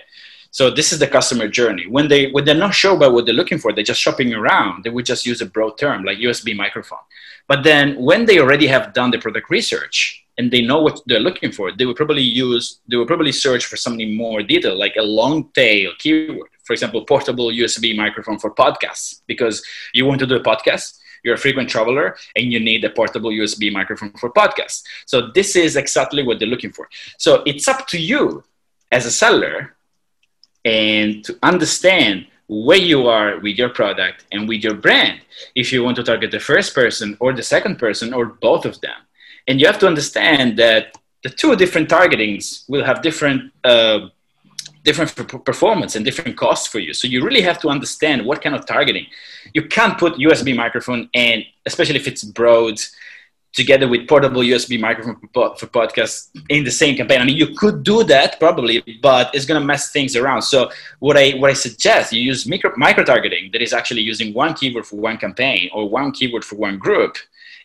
[0.50, 1.86] so this is the customer journey.
[1.86, 4.84] When they when they're not sure about what they're looking for, they're just shopping around.
[4.84, 6.98] They would just use a broad term like USB microphone.
[7.46, 11.20] But then when they already have done the product research and they know what they're
[11.20, 14.96] looking for, they would probably use they would probably search for something more detailed, like
[14.96, 16.50] a long tail keyword.
[16.64, 21.34] For example, portable USB microphone for podcasts, because you want to do a podcast you're
[21.34, 24.82] a frequent traveler and you need a portable USB microphone for podcasts.
[25.06, 26.88] So this is exactly what they're looking for.
[27.18, 28.44] So it's up to you
[28.92, 29.74] as a seller
[30.68, 32.26] and to understand
[32.66, 35.20] where you are with your product and with your brand.
[35.54, 38.80] If you want to target the first person or the second person or both of
[38.80, 38.98] them.
[39.46, 40.82] And you have to understand that
[41.24, 44.00] the two different targetings will have different uh,
[44.84, 45.10] different
[45.50, 46.92] performance and different costs for you.
[46.94, 49.06] So you really have to understand what kind of targeting.
[49.56, 51.38] You can't put usb microphone and
[51.70, 52.76] especially if it's broad
[53.52, 57.20] together with portable USB microphone for podcasts in the same campaign.
[57.20, 60.42] I mean, you could do that probably, but it's going to mess things around.
[60.42, 64.34] So what I what I suggest you use micro micro targeting that is actually using
[64.34, 67.16] one keyword for one campaign or one keyword for one group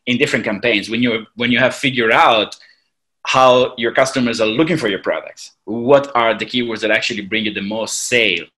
[0.05, 0.89] in different campaigns.
[0.89, 2.55] When you when you have figured out
[3.25, 7.45] how your customers are looking for your products, what are the keywords that actually bring
[7.45, 8.49] you the most sales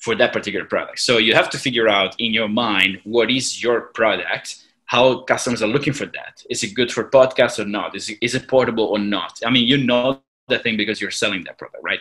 [0.00, 0.98] for that particular product.
[0.98, 5.62] So you have to figure out in your mind what is your product how customers
[5.62, 6.42] are looking for that.
[6.50, 7.94] Is it good for podcasts or not?
[7.94, 9.38] Is it, is it portable or not?
[9.46, 12.00] I mean, you know the thing because you're selling that product, right?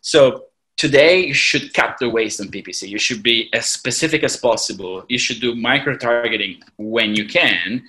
[0.00, 0.44] So
[0.76, 2.88] today you should cut the waste on PPC.
[2.88, 5.04] You should be as specific as possible.
[5.08, 7.82] You should do micro targeting when you can.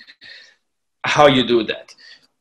[1.03, 1.93] How you do that?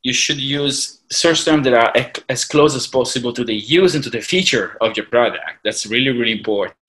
[0.02, 1.92] You should use search terms that are
[2.30, 5.58] as close as possible to the use and to the feature of your product.
[5.64, 6.79] That's really, really important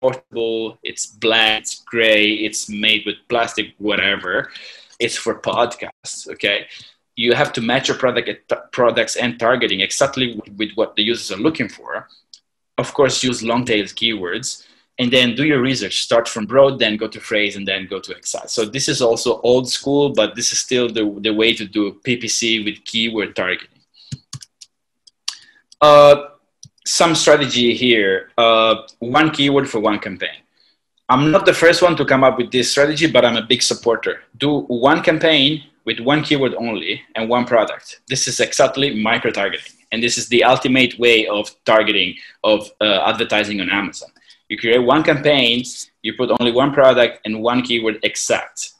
[0.00, 4.50] portable, it's black, it's gray, it's made with plastic, whatever.
[4.98, 6.66] It's for podcasts, okay?
[7.16, 11.40] You have to match your product products and targeting exactly with what the users are
[11.40, 12.08] looking for.
[12.78, 14.64] Of course, use long tail keywords
[14.98, 16.02] and then do your research.
[16.02, 18.50] Start from broad, then go to phrase, and then go to exact.
[18.50, 22.00] So this is also old school, but this is still the, the way to do
[22.04, 23.68] PPC with keyword targeting.
[25.80, 26.16] Uh,
[26.88, 28.30] some strategy here.
[28.38, 30.40] Uh, one keyword for one campaign.
[31.08, 33.62] I'm not the first one to come up with this strategy, but I'm a big
[33.62, 34.20] supporter.
[34.36, 38.00] Do one campaign with one keyword only and one product.
[38.08, 39.72] This is exactly micro targeting.
[39.90, 42.14] And this is the ultimate way of targeting,
[42.44, 44.10] of uh, advertising on Amazon.
[44.50, 45.64] You create one campaign,
[46.02, 48.72] you put only one product and one keyword exact.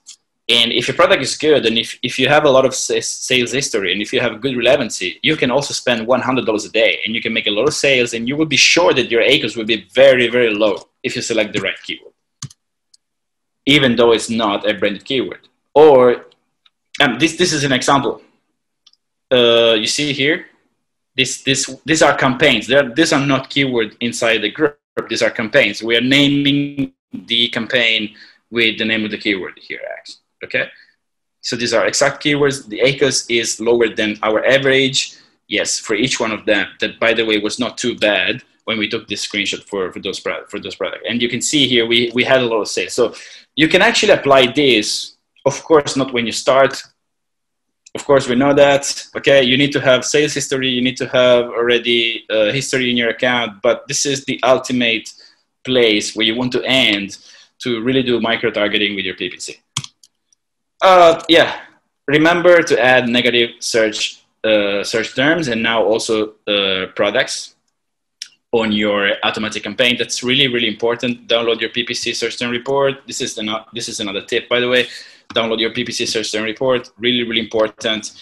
[0.51, 3.53] And if your product is good and if, if you have a lot of sales
[3.53, 7.15] history and if you have good relevancy, you can also spend $100 a day and
[7.15, 9.59] you can make a lot of sales and you will be sure that your ACOS
[9.59, 12.15] will be very, very low if you select the right keyword,
[13.67, 15.47] even though it's not a branded keyword.
[15.75, 16.27] Or,
[17.03, 18.23] um, this, this is an example.
[19.31, 20.47] Uh, you see here,
[21.15, 22.67] this, this, these are campaigns.
[22.67, 24.79] They're, these are not keyword inside the group.
[25.11, 25.83] These are campaigns.
[25.83, 28.17] We are naming the campaign
[28.51, 30.69] with the name of the keyword here, actually okay?
[31.41, 32.67] So these are exact keywords.
[32.67, 35.17] The ACOS is lower than our average.
[35.47, 36.69] Yes, for each one of them.
[36.81, 40.01] That, by the way, was not too bad when we took this screenshot for, for
[40.01, 41.05] those for those products.
[41.09, 42.93] And you can see here we, we had a lot of sales.
[42.93, 43.15] So
[43.57, 45.17] you can actually apply this.
[45.47, 46.83] Of course, not when you start.
[47.95, 49.07] Of course, we know that.
[49.17, 50.69] Okay, you need to have sales history.
[50.69, 53.63] You need to have already uh, history in your account.
[53.63, 55.11] But this is the ultimate
[55.65, 57.17] place where you want to end
[57.61, 59.57] to really do micro targeting with your PPC.
[60.81, 61.61] Uh, yeah.
[62.07, 67.57] Remember to add negative search uh, search terms and now also uh, products
[68.53, 69.97] on your automatic campaign.
[69.99, 71.29] That's really really important.
[71.29, 73.07] Download your PPC search term report.
[73.07, 73.39] This is
[73.75, 74.87] this is another tip by the way.
[75.35, 76.91] Download your PPC search term report.
[76.99, 78.13] Really really important.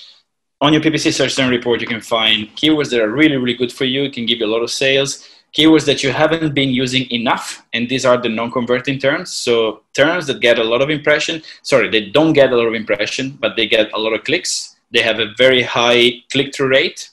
[0.61, 3.73] On your PPC search term report, you can find keywords that are really really good
[3.73, 4.05] for you.
[4.05, 7.65] It can give you a lot of sales keywords that you haven't been using enough,
[7.73, 9.33] and these are the non-converting terms.
[9.33, 12.75] So terms that get a lot of impression, sorry, they don't get a lot of
[12.75, 14.77] impression, but they get a lot of clicks.
[14.91, 17.11] They have a very high click-through rate,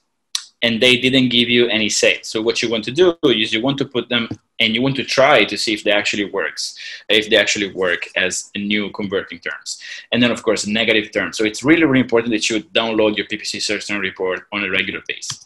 [0.62, 2.28] and they didn't give you any sales.
[2.28, 4.28] So what you want to do is you want to put them
[4.60, 6.78] and you want to try to see if they actually works,
[7.10, 9.82] if they actually work as new converting terms.
[10.12, 11.38] And then of course negative terms.
[11.38, 14.70] So it's really, really important that you download your PPC search term report on a
[14.70, 15.46] regular basis.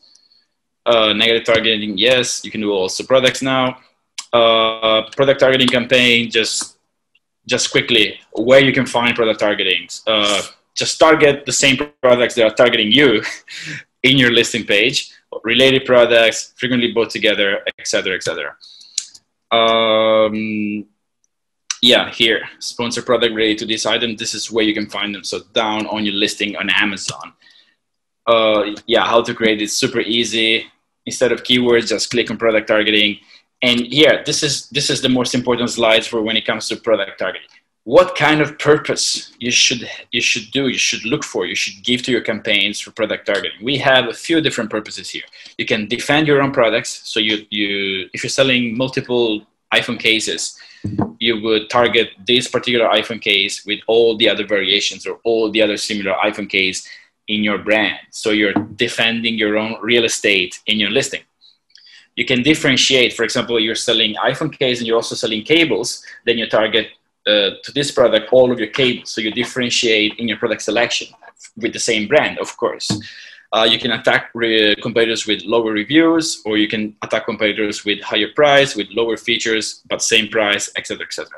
[0.88, 3.78] Uh, negative targeting, yes, you can do also products now.
[4.32, 6.78] Uh, product targeting campaign, just
[7.46, 10.02] just quickly, where you can find product targetings.
[10.08, 10.42] Uh,
[10.76, 13.22] just target the same products that are targeting you
[14.04, 15.12] in your listing page,
[15.44, 18.56] related products, frequently bought together, etc., etc.
[19.52, 20.86] Um,
[21.82, 24.16] yeah, here, sponsor product related to this item.
[24.16, 25.26] This is where you can find them.
[25.26, 27.34] So down on your listing on Amazon.
[28.26, 30.68] Uh, yeah, how to create it super easy
[31.08, 33.18] instead of keywords, just click on product targeting.
[33.64, 36.76] And here, this is, this is the most important slides for when it comes to
[36.76, 37.48] product targeting.
[37.86, 41.84] What kind of purpose you should, you should do, you should look for, you should
[41.86, 43.64] give to your campaigns for product targeting.
[43.64, 45.24] We have a few different purposes here.
[45.58, 47.02] You can defend your own products.
[47.06, 50.60] So you, you, if you're selling multiple iPhone cases,
[51.20, 55.62] you would target this particular iPhone case with all the other variations or all the
[55.62, 56.88] other similar iPhone case
[57.28, 58.00] in your brand.
[58.12, 61.22] So you're defending your own real estate in your listing.
[62.16, 66.38] You can differentiate, for example, you're selling iPhone case and you're also selling cables, then
[66.38, 66.88] you target
[67.28, 69.12] uh, to this product all of your cables.
[69.12, 71.08] So you differentiate in your product selection
[71.58, 72.90] with the same brand, of course.
[73.54, 78.02] Uh, you can attack re- competitors with lower reviews, or you can attack competitors with
[78.02, 81.30] higher price, with lower features but same price, etc., etc.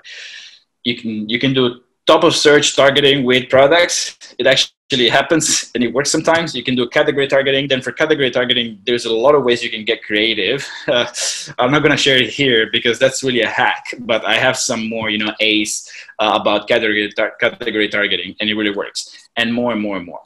[0.83, 4.17] You can you can do top of search targeting with products.
[4.39, 6.55] It actually happens and it works sometimes.
[6.55, 7.67] You can do category targeting.
[7.67, 10.67] Then for category targeting, there's a lot of ways you can get creative.
[10.87, 11.05] Uh,
[11.59, 13.93] I'm not going to share it here because that's really a hack.
[13.99, 18.49] But I have some more, you know, ace uh, about category tar- category targeting, and
[18.49, 19.29] it really works.
[19.37, 20.21] And more and more and more.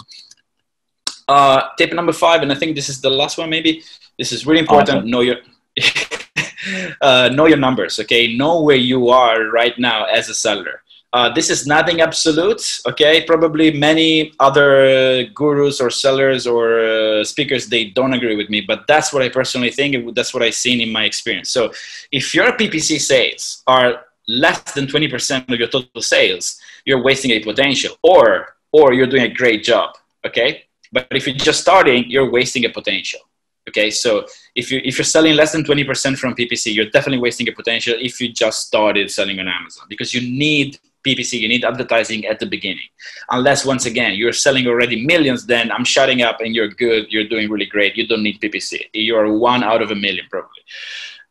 [1.27, 3.49] Uh, tip number five, and I think this is the last one.
[3.49, 3.83] Maybe
[4.17, 4.97] this is really important.
[4.97, 5.09] Awesome.
[5.09, 5.37] Know your
[7.01, 7.99] uh, know your numbers.
[7.99, 10.81] Okay, know where you are right now as a seller.
[11.13, 12.81] Uh, this is nothing absolute.
[12.87, 18.61] Okay, probably many other gurus or sellers or uh, speakers they don't agree with me,
[18.61, 20.15] but that's what I personally think.
[20.15, 21.51] That's what I've seen in my experience.
[21.51, 21.71] So,
[22.11, 27.39] if your PPC sales are less than 20% of your total sales, you're wasting a
[27.39, 29.95] potential, or or you're doing a great job.
[30.25, 33.19] Okay, but if you're just starting, you're wasting a potential.
[33.69, 37.47] Okay, so if you if you're selling less than 20% from PPC, you're definitely wasting
[37.49, 41.65] a potential if you just started selling on Amazon because you need PPC, you need
[41.65, 42.87] advertising at the beginning.
[43.29, 47.27] Unless once again you're selling already millions, then I'm shutting up and you're good, you're
[47.27, 47.95] doing really great.
[47.95, 48.89] You don't need PPC.
[48.93, 50.61] You're one out of a million probably.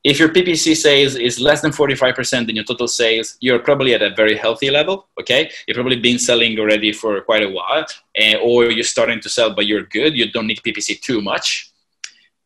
[0.04, 4.02] If your PPC sales is less than 45% in your total sales, you're probably at
[4.02, 5.06] a very healthy level.
[5.20, 7.86] Okay, you've probably been selling already for quite a while,
[8.20, 10.16] uh, or you're starting to sell, but you're good.
[10.16, 11.70] You don't need PPC too much.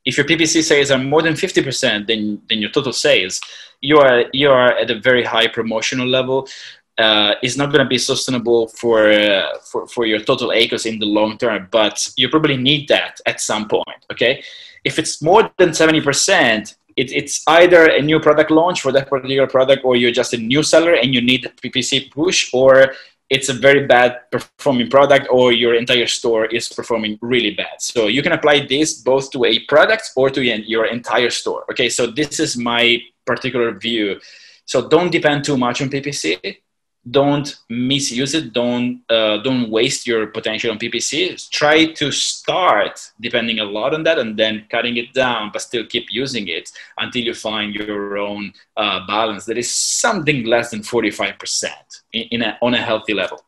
[0.04, 3.40] If your PPC sales are more than 50% than, than your total sales,
[3.80, 6.48] you are you are at a very high promotional level.
[6.98, 10.98] Uh, it's not going to be sustainable for, uh, for for your total ACOS in
[10.98, 14.00] the long term, but you probably need that at some point.
[14.10, 14.42] Okay,
[14.84, 19.46] if it's more than 70%, it, it's either a new product launch for that particular
[19.46, 22.94] product or you're just a new seller and you need PPC push or
[23.28, 27.80] it's a very bad performing product or your entire store is performing really bad.
[27.80, 31.64] So you can apply this both to a product or to your entire store.
[31.70, 34.20] Okay, so this is my particular view.
[34.64, 36.58] So don't depend too much on PPC
[37.10, 43.60] don't misuse it don't uh, don't waste your potential on ppc try to start depending
[43.60, 47.22] a lot on that and then cutting it down but still keep using it until
[47.22, 51.70] you find your own uh, balance that is something less than 45%
[52.12, 53.42] in, in a, on a healthy level.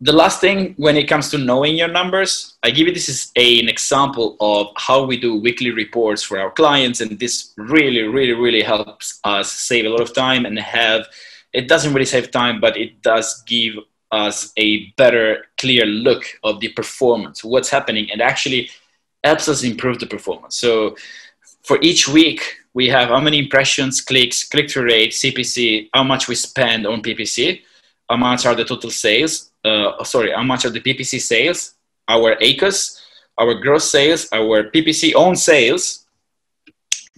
[0.00, 3.32] The last thing when it comes to knowing your numbers i give you this is
[3.34, 8.02] a, an example of how we do weekly reports for our clients and this really
[8.02, 11.08] really really helps us save a lot of time and have
[11.52, 13.74] it doesn't really save time, but it does give
[14.10, 18.70] us a better, clear look of the performance, what's happening, and actually
[19.24, 20.56] helps us improve the performance.
[20.56, 20.96] So
[21.62, 22.42] for each week,
[22.74, 27.02] we have how many impressions, clicks, click through rate, CPC, how much we spend on
[27.02, 27.62] PPC,
[28.08, 31.74] how much are the total sales, uh, sorry, how much are the PPC sales,
[32.06, 33.00] our ACOS,
[33.36, 36.06] our gross sales, our PPC own sales,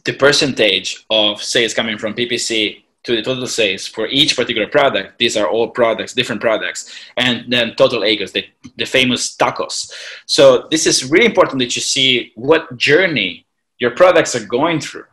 [0.04, 5.18] the percentage of sales coming from PPC to the total sales for each particular product.
[5.18, 8.44] These are all products, different products, and then total ACOS, the,
[8.76, 9.92] the famous TACOS.
[10.26, 13.46] So this is really important that you see what journey
[13.78, 15.06] your products are going through.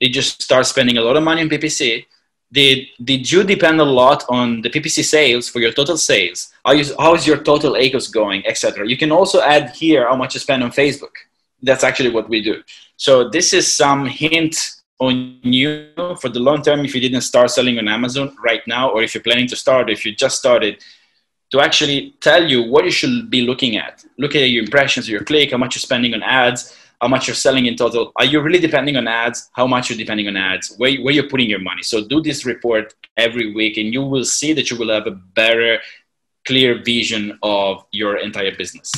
[0.00, 2.06] Did you start spending a lot of money on PPC?
[2.50, 6.52] Did, did you depend a lot on the PPC sales for your total sales?
[6.64, 8.88] How is, how is your total ACOS going, etc.
[8.88, 11.12] You can also add here how much you spend on Facebook.
[11.62, 12.62] That's actually what we do.
[12.96, 15.90] So this is some hint on you
[16.20, 19.14] for the long term if you didn't start selling on Amazon right now, or if
[19.14, 20.82] you're planning to start, if you just started,
[21.50, 24.04] to actually tell you what you should be looking at.
[24.18, 27.34] Look at your impressions, your click, how much you're spending on ads, how much you're
[27.34, 28.12] selling in total.
[28.16, 29.48] Are you really depending on ads?
[29.52, 30.74] How much you're depending on ads?
[30.76, 31.82] Where, where you're putting your money?
[31.82, 35.12] So do this report every week, and you will see that you will have a
[35.12, 35.78] better,
[36.44, 38.92] clear vision of your entire business.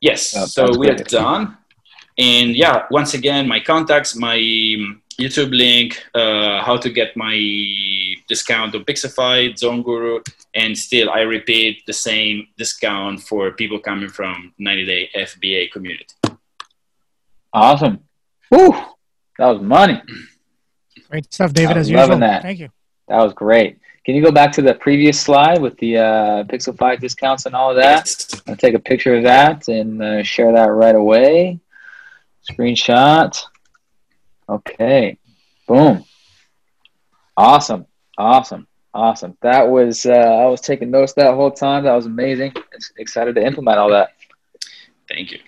[0.00, 1.56] Yes, so we're done.
[2.18, 4.36] And yeah, once again, my contacts, my
[5.22, 7.36] YouTube link, uh, how to get my
[8.28, 14.52] discount on Pixelfy, ZonGuru, and still I repeat the same discount for people coming from
[14.58, 16.06] 90 Day FBA community.
[17.52, 18.00] Awesome.
[18.48, 18.74] Whew,
[19.38, 20.00] that was money.
[21.10, 22.18] Great stuff, David, as usual.
[22.18, 22.42] That.
[22.42, 22.70] Thank you.
[23.08, 23.78] That was great.
[24.04, 27.70] Can you go back to the previous slide with the uh, Pixelfy discounts and all
[27.70, 28.42] of that?
[28.48, 31.60] I'll take a picture of that and uh, share that right away.
[32.50, 33.40] Screenshot.
[34.52, 35.18] Okay.
[35.66, 36.04] Boom.
[37.36, 37.86] Awesome,
[38.18, 39.36] awesome, awesome.
[39.40, 41.84] That was uh, I was taking notes that whole time.
[41.84, 42.52] That was amazing.
[42.98, 44.10] Excited to implement all that.
[45.08, 45.38] Thank you.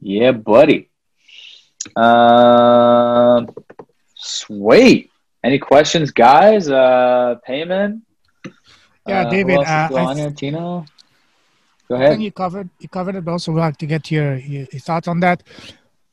[0.00, 0.90] Yeah, buddy.
[1.94, 3.48] Um,
[4.16, 5.10] sweet.
[5.44, 6.68] Any questions, guys?
[6.68, 8.02] Uh, payment.
[9.06, 10.30] Yeah, Uh, David, Who else is uh, still on here?
[10.32, 10.84] Tino.
[11.88, 12.10] Go I ahead.
[12.12, 13.24] think you covered you covered it.
[13.24, 15.44] but Also, we'd like to get your, your your thoughts on that.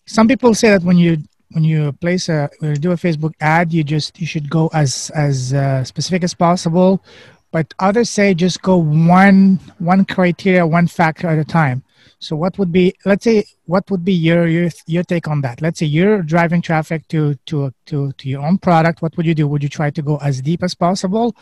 [0.06, 1.18] Some people say that when you
[1.51, 4.70] when you place a when you do a Facebook ad, you just you should go
[4.74, 7.04] as as uh, specific as possible.
[7.51, 11.84] But others say just go one one criteria, one factor at a time.
[12.20, 15.62] So what would be let's say what would be your your your take on that?
[15.62, 19.01] Let's say you're driving traffic to to to to your own product.
[19.01, 19.47] What would you do?
[19.47, 21.36] Would you try to go as deep as possible,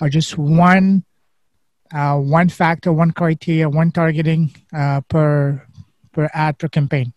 [0.00, 1.04] or just one
[1.92, 5.66] uh, one factor, one criteria, one targeting uh, per
[6.12, 7.12] per ad per campaign.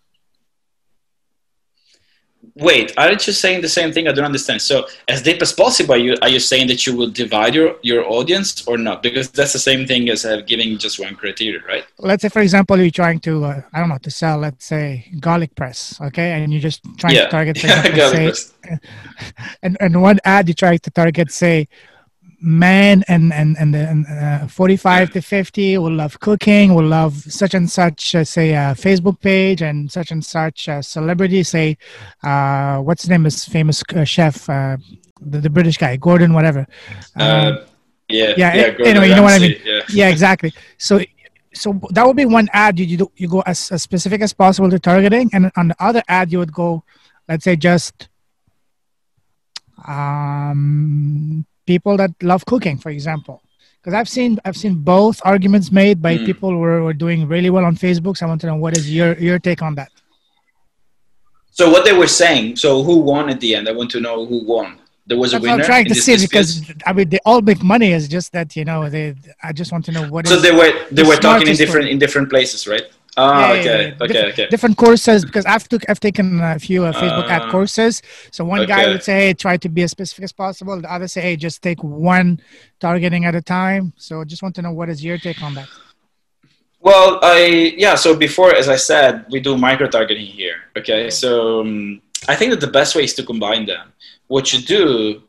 [2.56, 4.08] Wait, aren't you saying the same thing?
[4.08, 4.62] I don't understand.
[4.62, 7.76] So, as deep as possible, are you are you saying that you will divide your,
[7.82, 9.02] your audience or not?
[9.02, 11.86] Because that's the same thing as uh, giving just one criteria, right?
[11.98, 15.10] Let's say, for example, you're trying to uh, I don't know to sell, let's say,
[15.20, 18.80] garlic press, okay, and you're just trying yeah, to target, for example, say,
[19.64, 21.68] and and one ad you try to target, say,
[22.42, 27.54] men and and and, and uh, 45 to 50 will love cooking, will love such
[27.54, 31.78] and such, uh, say, a Facebook page, and such and such uh, celebrity, say,
[32.24, 34.78] uh, what's his name is famous uh, chef, uh,
[35.22, 36.66] the, the British guy, Gordon, whatever.
[37.16, 37.66] Um, Uh,
[38.10, 38.70] yeah, yeah, yeah.
[38.70, 39.56] Gordon anyway, you know what I mean.
[39.64, 39.82] Yeah.
[39.90, 41.00] yeah exactly so
[41.54, 44.34] so that would be one ad you you, do, you go as, as specific as
[44.34, 46.84] possible to targeting and on the other ad you would go
[47.30, 48.10] let's say just
[49.88, 53.38] um people that love cooking for example
[53.80, 56.26] because i've seen i've seen both arguments made by Mm.
[56.30, 58.86] people who are, doing really well on facebook so i want to know what is
[58.98, 59.92] your your take on that
[61.60, 62.46] So what they were saying.
[62.64, 63.64] So who won at the end?
[63.72, 64.68] I want to know who won.
[65.08, 65.64] There was a that's what winner.
[65.64, 66.30] i'm trying to see dispute?
[66.30, 66.50] because
[66.90, 69.06] i mean they all make money it's just that you know they
[69.48, 71.86] i just want to know what so they were they the were talking in different
[71.88, 71.94] one.
[71.94, 72.88] in different places, right?
[73.18, 74.48] Ah, okay, okay, Different- okay.
[74.50, 77.52] different courses because I've took I've taken a few uh, Facebook ad Ah.
[77.52, 78.02] courses.
[78.32, 81.08] So one guy would say, "Hey, try to be as specific as possible." The other
[81.10, 82.40] say, "Hey, just take one
[82.80, 85.56] targeting at a time." So I just want to know what is your take on
[85.56, 85.68] that?
[86.80, 87.96] Well, I yeah.
[87.96, 90.58] So before, as I said, we do micro targeting here.
[90.78, 93.92] Okay, so um, I think that the best way is to combine them.
[94.28, 95.22] What you do,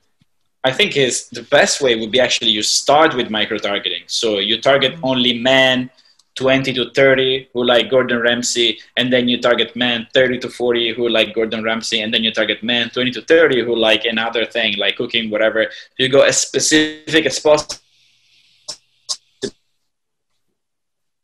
[0.63, 4.05] I think, is the best way would be actually you start with micro targeting.
[4.07, 5.91] So you target only men.
[6.35, 10.95] 20 to 30 who like Gordon Ramsay, and then you target men 30 to 40
[10.95, 14.45] who like Gordon Ramsay, and then you target men 20 to 30 who like another
[14.47, 15.71] thing like cooking, whatever.
[15.99, 17.77] You go as specific as possible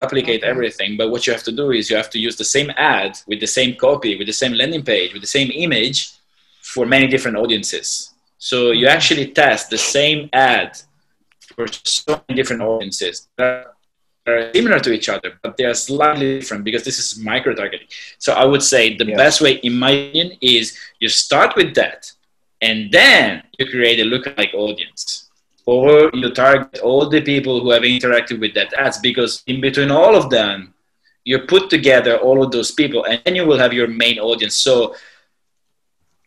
[0.03, 0.51] replicate Okay.
[0.51, 3.19] everything but what you have to do is you have to use the same ad
[3.27, 6.13] with the same copy with the same landing page with the same image
[6.63, 8.97] for many different audiences so you mm-hmm.
[8.97, 10.79] actually test the same ad
[11.57, 13.75] for so many different audiences that
[14.29, 17.87] are similar to each other but they are slightly different because this is micro targeting
[18.19, 19.17] so i would say the Yeah.
[19.23, 22.13] best way in my opinion is you start with that
[22.63, 25.27] and then you create a lookalike audience.
[25.67, 29.91] Or you target all the people who have interacted with that ads because in between
[29.91, 30.75] all of them
[31.25, 34.55] you put together all of those people and then you will have your main audience.
[34.57, 34.95] So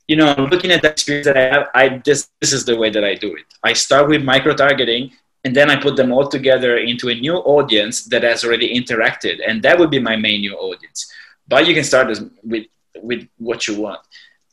[0.08, 2.90] you know looking at the experience that i have i this this is the way
[2.90, 3.46] that i do it.
[3.64, 5.12] I start with micro targeting
[5.44, 9.40] and then i put them all together into a new audience that has already interacted
[9.48, 11.12] and that would be my main new audience
[11.48, 12.08] but you can start
[12.44, 12.66] with
[13.02, 14.02] with what you want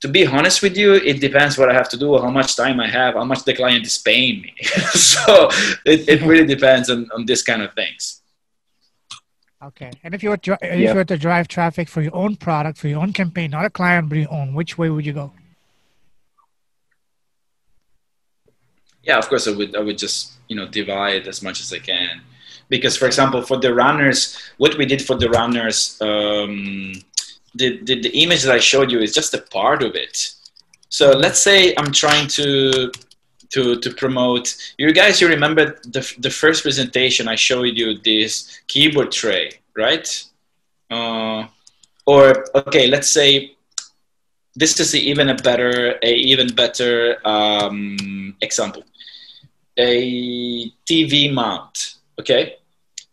[0.01, 2.79] to be honest with you, it depends what I have to do, how much time
[2.79, 4.55] I have, how much the client is paying me.
[4.93, 5.49] so
[5.85, 8.23] it, it really depends on, on this kind of things.
[9.61, 9.91] Okay.
[10.05, 10.91] And if you were to, if Yeah.
[10.91, 13.71] you were to drive traffic for your own product, for your own campaign, not a
[13.71, 15.33] client but your own, which way would you go?
[19.03, 21.79] Yeah, of course, I would, I would just, you know, divide as much as I
[21.79, 22.21] can.
[22.69, 26.93] Because, for example, for the runners, what we did for the runners, um,
[27.55, 30.35] the, the, the image that I showed you is just a part of it.
[30.91, 32.91] So let's say I'm trying to
[33.51, 35.21] to to promote you guys.
[35.21, 40.07] You remember the the first presentation I showed you this keyboard tray, right?
[40.91, 41.47] Uh,
[42.07, 43.57] or okay, let's say
[44.55, 48.85] this is even a better a even better um, example.
[49.77, 52.57] A TV mount, okay?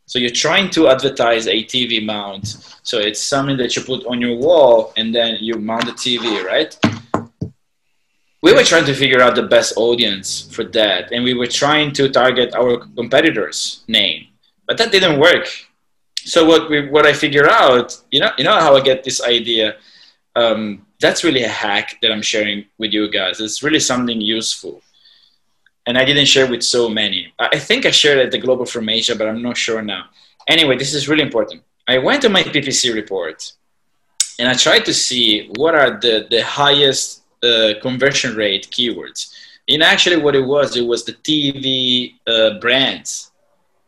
[0.08, 2.48] So you're trying to advertise a TV mount.
[2.84, 6.44] So it's something that you put on your wall and then you mount the TV,
[6.44, 6.78] right?
[8.42, 11.94] We were trying to figure out the best audience for that, and we were trying
[11.94, 14.28] to target our competitors' name,
[14.68, 15.48] but that didn't work.
[16.26, 19.20] So what we what I figure out, you know, you know how I get this
[19.24, 19.78] idea.
[20.36, 23.39] Um, that's really a hack that I'm sharing with you guys.
[23.39, 24.82] It's really something useful.
[25.88, 27.34] And I didn't share with so many.
[27.38, 30.06] I think I shared at the Global from Asia, but I'm not sure now.
[30.48, 31.62] Anyway, this is really important.
[31.88, 33.54] I went to my PPC report
[34.39, 39.34] and I tried to see what are the, the highest uh, conversion rate keywords.
[39.68, 43.32] And actually, what it was, it was the TV uh, brands.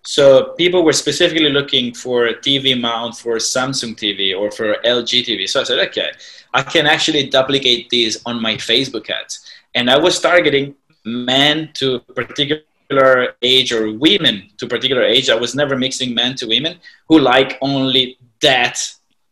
[0.07, 5.25] So people were specifically looking for a TV mount for Samsung TV or for LG
[5.25, 5.49] TV.
[5.49, 6.11] So I said, okay,
[6.53, 9.45] I can actually duplicate these on my Facebook ads.
[9.75, 15.29] And I was targeting men to particular age or women to particular age.
[15.29, 16.79] I was never mixing men to women
[17.09, 18.79] who like only that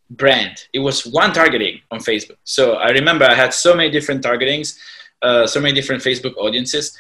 [0.10, 0.68] brand.
[0.74, 2.36] It was one targeting on Facebook.
[2.44, 4.78] So I remember I had so many different targetings,
[5.22, 6.98] uh, so many different Facebook audiences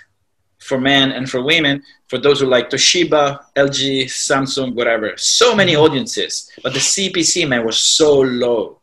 [0.59, 5.13] for men and for women, for those who like Toshiba, LG, Samsung, whatever.
[5.17, 8.79] So many audiences, but the CPC man was so low.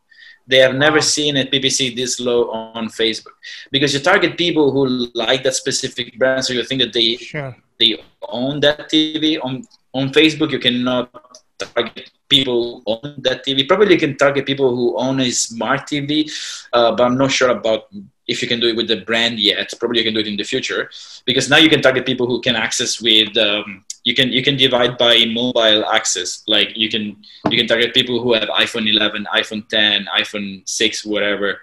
[0.46, 3.36] They have never seen a PPC this low on Facebook
[3.70, 7.56] because you target people who like that specific brand, so you think that they Sure.
[7.78, 9.64] they own that TV on
[9.94, 10.50] on Facebook.
[10.50, 11.10] You cannot
[11.58, 13.68] target people who own that TV.
[13.68, 16.30] Probably you can target people who own a smart TV,
[16.72, 17.84] uh, but I'm not sure about
[18.28, 19.72] if you can do it with the brand yet.
[19.78, 20.90] Probably you can do it in the future
[21.24, 23.36] because now you can target people who can access with.
[23.36, 26.42] Um, you can you can divide by mobile access.
[26.46, 27.16] Like you can
[27.50, 31.60] you can target people who have iPhone 11, iPhone 10, iPhone 6, whatever.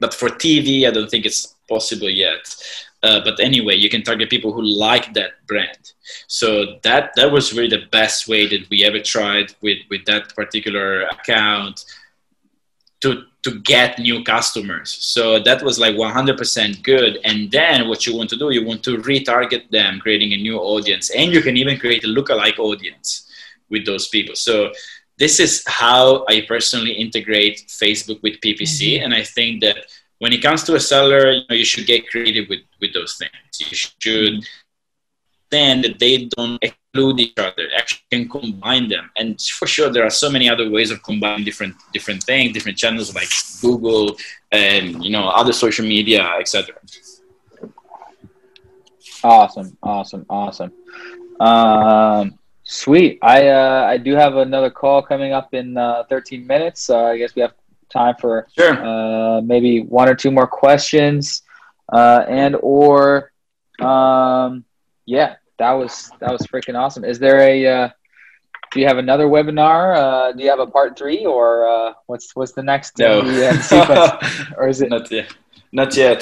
[0.00, 2.54] But for TV, I don't think it's possible yet.
[3.02, 5.92] Uh, but anyway, you can target people who like that brand.
[6.26, 10.34] So that that was really the best way that we ever tried with with that
[10.34, 11.84] particular account
[13.00, 14.90] to to get new customers.
[14.90, 17.18] So that was like 100% good.
[17.24, 20.58] And then what you want to do, you want to retarget them, creating a new
[20.58, 23.30] audience, and you can even create a lookalike audience
[23.70, 24.34] with those people.
[24.34, 24.72] So
[25.18, 29.04] this is how I personally integrate Facebook with PPC, Mhm.
[29.04, 29.78] and I think that
[30.18, 33.14] when it comes to a seller, you know, you should get creative with with those
[33.20, 33.52] things.
[33.60, 34.44] You should
[35.50, 40.04] then that they don't exclude each other actually can combine them and for sure there
[40.04, 43.28] are so many other ways of combining different different things different channels like
[43.60, 44.16] google
[44.52, 46.74] and you know other social media etc
[49.22, 50.72] Awesome, awesome, awesome.
[51.40, 53.18] Um, sweet.
[53.22, 56.90] I uh, I do have another call coming up in uh, 13 minutes.
[56.90, 57.54] Uh, I guess we have
[57.88, 61.42] time for sure uh, maybe one or two more questions,
[61.92, 63.32] uh, and or
[63.80, 64.64] um,
[65.06, 67.04] yeah, that was that was freaking awesome.
[67.04, 67.88] Is there a uh,
[68.72, 69.96] do you have another webinar?
[69.96, 73.22] Uh, do you have a part three, or uh, what's what's the next no
[73.60, 74.12] sequence?
[74.56, 74.90] or is it?
[74.90, 75.28] not yet
[75.72, 76.20] not yet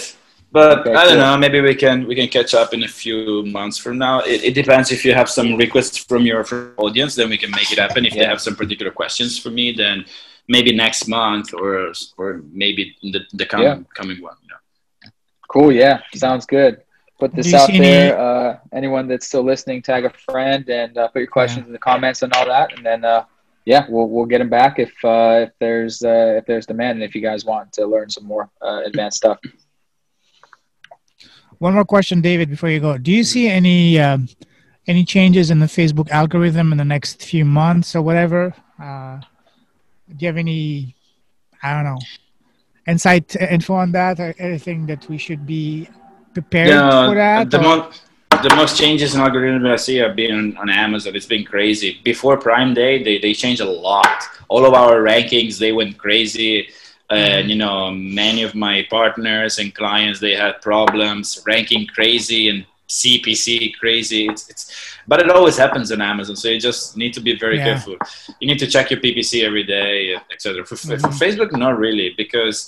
[0.53, 1.19] but Okay, i don't cool.
[1.19, 4.43] know maybe we can we can catch up in a few months from now it,
[4.49, 6.45] it depends if you have some requests from your
[6.79, 9.73] audience then we can make it happen if they have some particular questions for me
[9.73, 10.05] then
[10.49, 13.79] maybe next month or or maybe the, the coming, Yeah.
[13.95, 14.61] coming one you know
[15.49, 15.71] Cool.
[15.73, 16.83] Yeah, sounds good.
[17.19, 18.19] Put this out see any- there.
[18.19, 21.79] Uh, anyone that's still listening, tag a friend and uh, put your questions in the
[21.79, 23.25] comments and all that, and then uh,
[23.65, 27.03] yeah, we'll we'll get them back if uh, if there's uh, if there's demand and
[27.03, 29.39] if you guys want to learn some more uh, advanced stuff.
[31.59, 32.99] One more question, David, before you go.
[32.99, 34.29] Do you see any um,
[34.87, 38.55] any changes in the Facebook algorithm in the next few months or whatever?
[38.81, 39.21] Uh,
[40.09, 40.95] do you have any,
[41.63, 41.99] I don't know,
[42.87, 45.89] insight info on that or anything that we should be
[46.39, 47.51] prepared Yeah, for that?
[47.55, 47.91] the, mo-
[48.47, 51.11] the most changes in algorithm that I see have been on, on Amazon.
[51.19, 51.91] It's been crazy.
[52.11, 54.19] Before Prime Day, they, they changed a lot.
[54.53, 56.53] All of our rankings, they went crazy.
[57.09, 57.79] And, you know,
[58.23, 62.59] many of my partners and clients, they had problems ranking crazy and
[62.99, 64.23] CPC crazy.
[64.33, 64.63] It's, it's,
[65.11, 66.37] but it always happens on Amazon.
[66.43, 67.67] So you just need to be very Yeah.
[67.69, 67.97] careful.
[68.41, 69.95] You need to check your PPC every day,
[70.33, 70.65] etc.
[70.69, 71.19] For, for Mhm.
[71.23, 72.59] Facebook, not really, because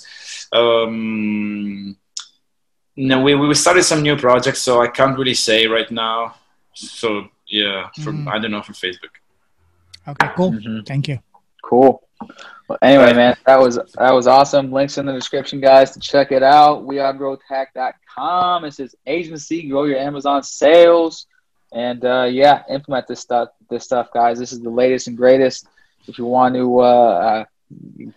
[0.61, 1.95] um,
[3.07, 6.35] no, we, we started some new projects, so I can't really say right now.
[6.73, 7.07] So
[7.47, 8.27] yeah, for, Mhm.
[8.33, 9.13] I don't know for Facebook.
[10.07, 10.51] Okay, cool.
[10.51, 10.85] Mhm.
[10.85, 11.19] Thank you.
[11.63, 12.01] Cool.
[12.67, 14.71] Well, anyway, man, that was that was awesome.
[14.71, 16.83] Links in the description, guys, to check it out.
[16.85, 18.65] WeAreGrowthHack.com.
[18.65, 21.25] It says agency, grow your Amazon sales,
[21.71, 23.49] and uh, yeah, implement this stuff.
[23.69, 24.37] This stuff, guys.
[24.39, 25.67] This is the latest and greatest.
[26.07, 27.43] If you want to uh, uh,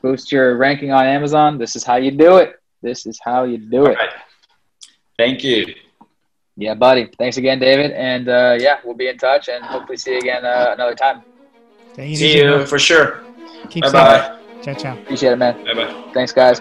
[0.03, 2.61] boost your ranking on Amazon, this is how you do it.
[2.83, 3.97] This is how you do it.
[3.99, 4.11] All right.
[5.23, 5.75] Thank you.
[6.57, 7.09] Yeah, buddy.
[7.19, 7.93] Thanks again, David.
[7.93, 11.23] And uh, yeah, we'll be in touch and hopefully see you again uh, another time.
[11.95, 12.67] Take it See easy, you bro.
[12.67, 13.23] for sure.
[13.71, 13.95] Keep Bye safe.
[13.95, 14.39] bye.
[14.63, 14.99] Ciao, ciao.
[14.99, 15.65] Appreciate it, man.
[15.65, 16.11] Bye bye.
[16.13, 16.61] Thanks, guys.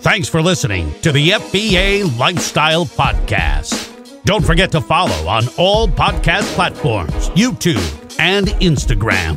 [0.00, 3.88] Thanks for listening to the FBA Lifestyle Podcast.
[4.24, 7.84] Don't forget to follow on all podcast platforms, YouTube,
[8.18, 9.36] and Instagram.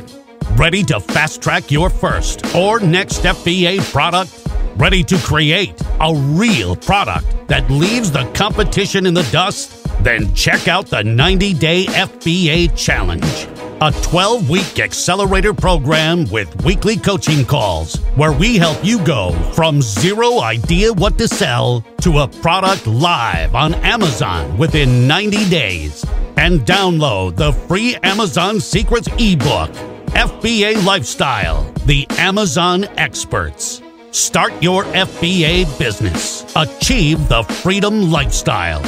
[0.57, 4.42] Ready to fast track your first or next FBA product?
[4.75, 9.85] Ready to create a real product that leaves the competition in the dust?
[10.03, 13.47] Then check out the 90 Day FBA Challenge,
[13.81, 19.79] a 12 week accelerator program with weekly coaching calls where we help you go from
[19.79, 26.03] zero idea what to sell to a product live on Amazon within 90 days.
[26.35, 29.69] And download the free Amazon Secrets ebook,
[30.15, 33.83] FBA Lifestyle, the Amazon Experts.
[34.13, 36.45] Start your FBA business.
[36.55, 38.83] Achieve the freedom lifestyle.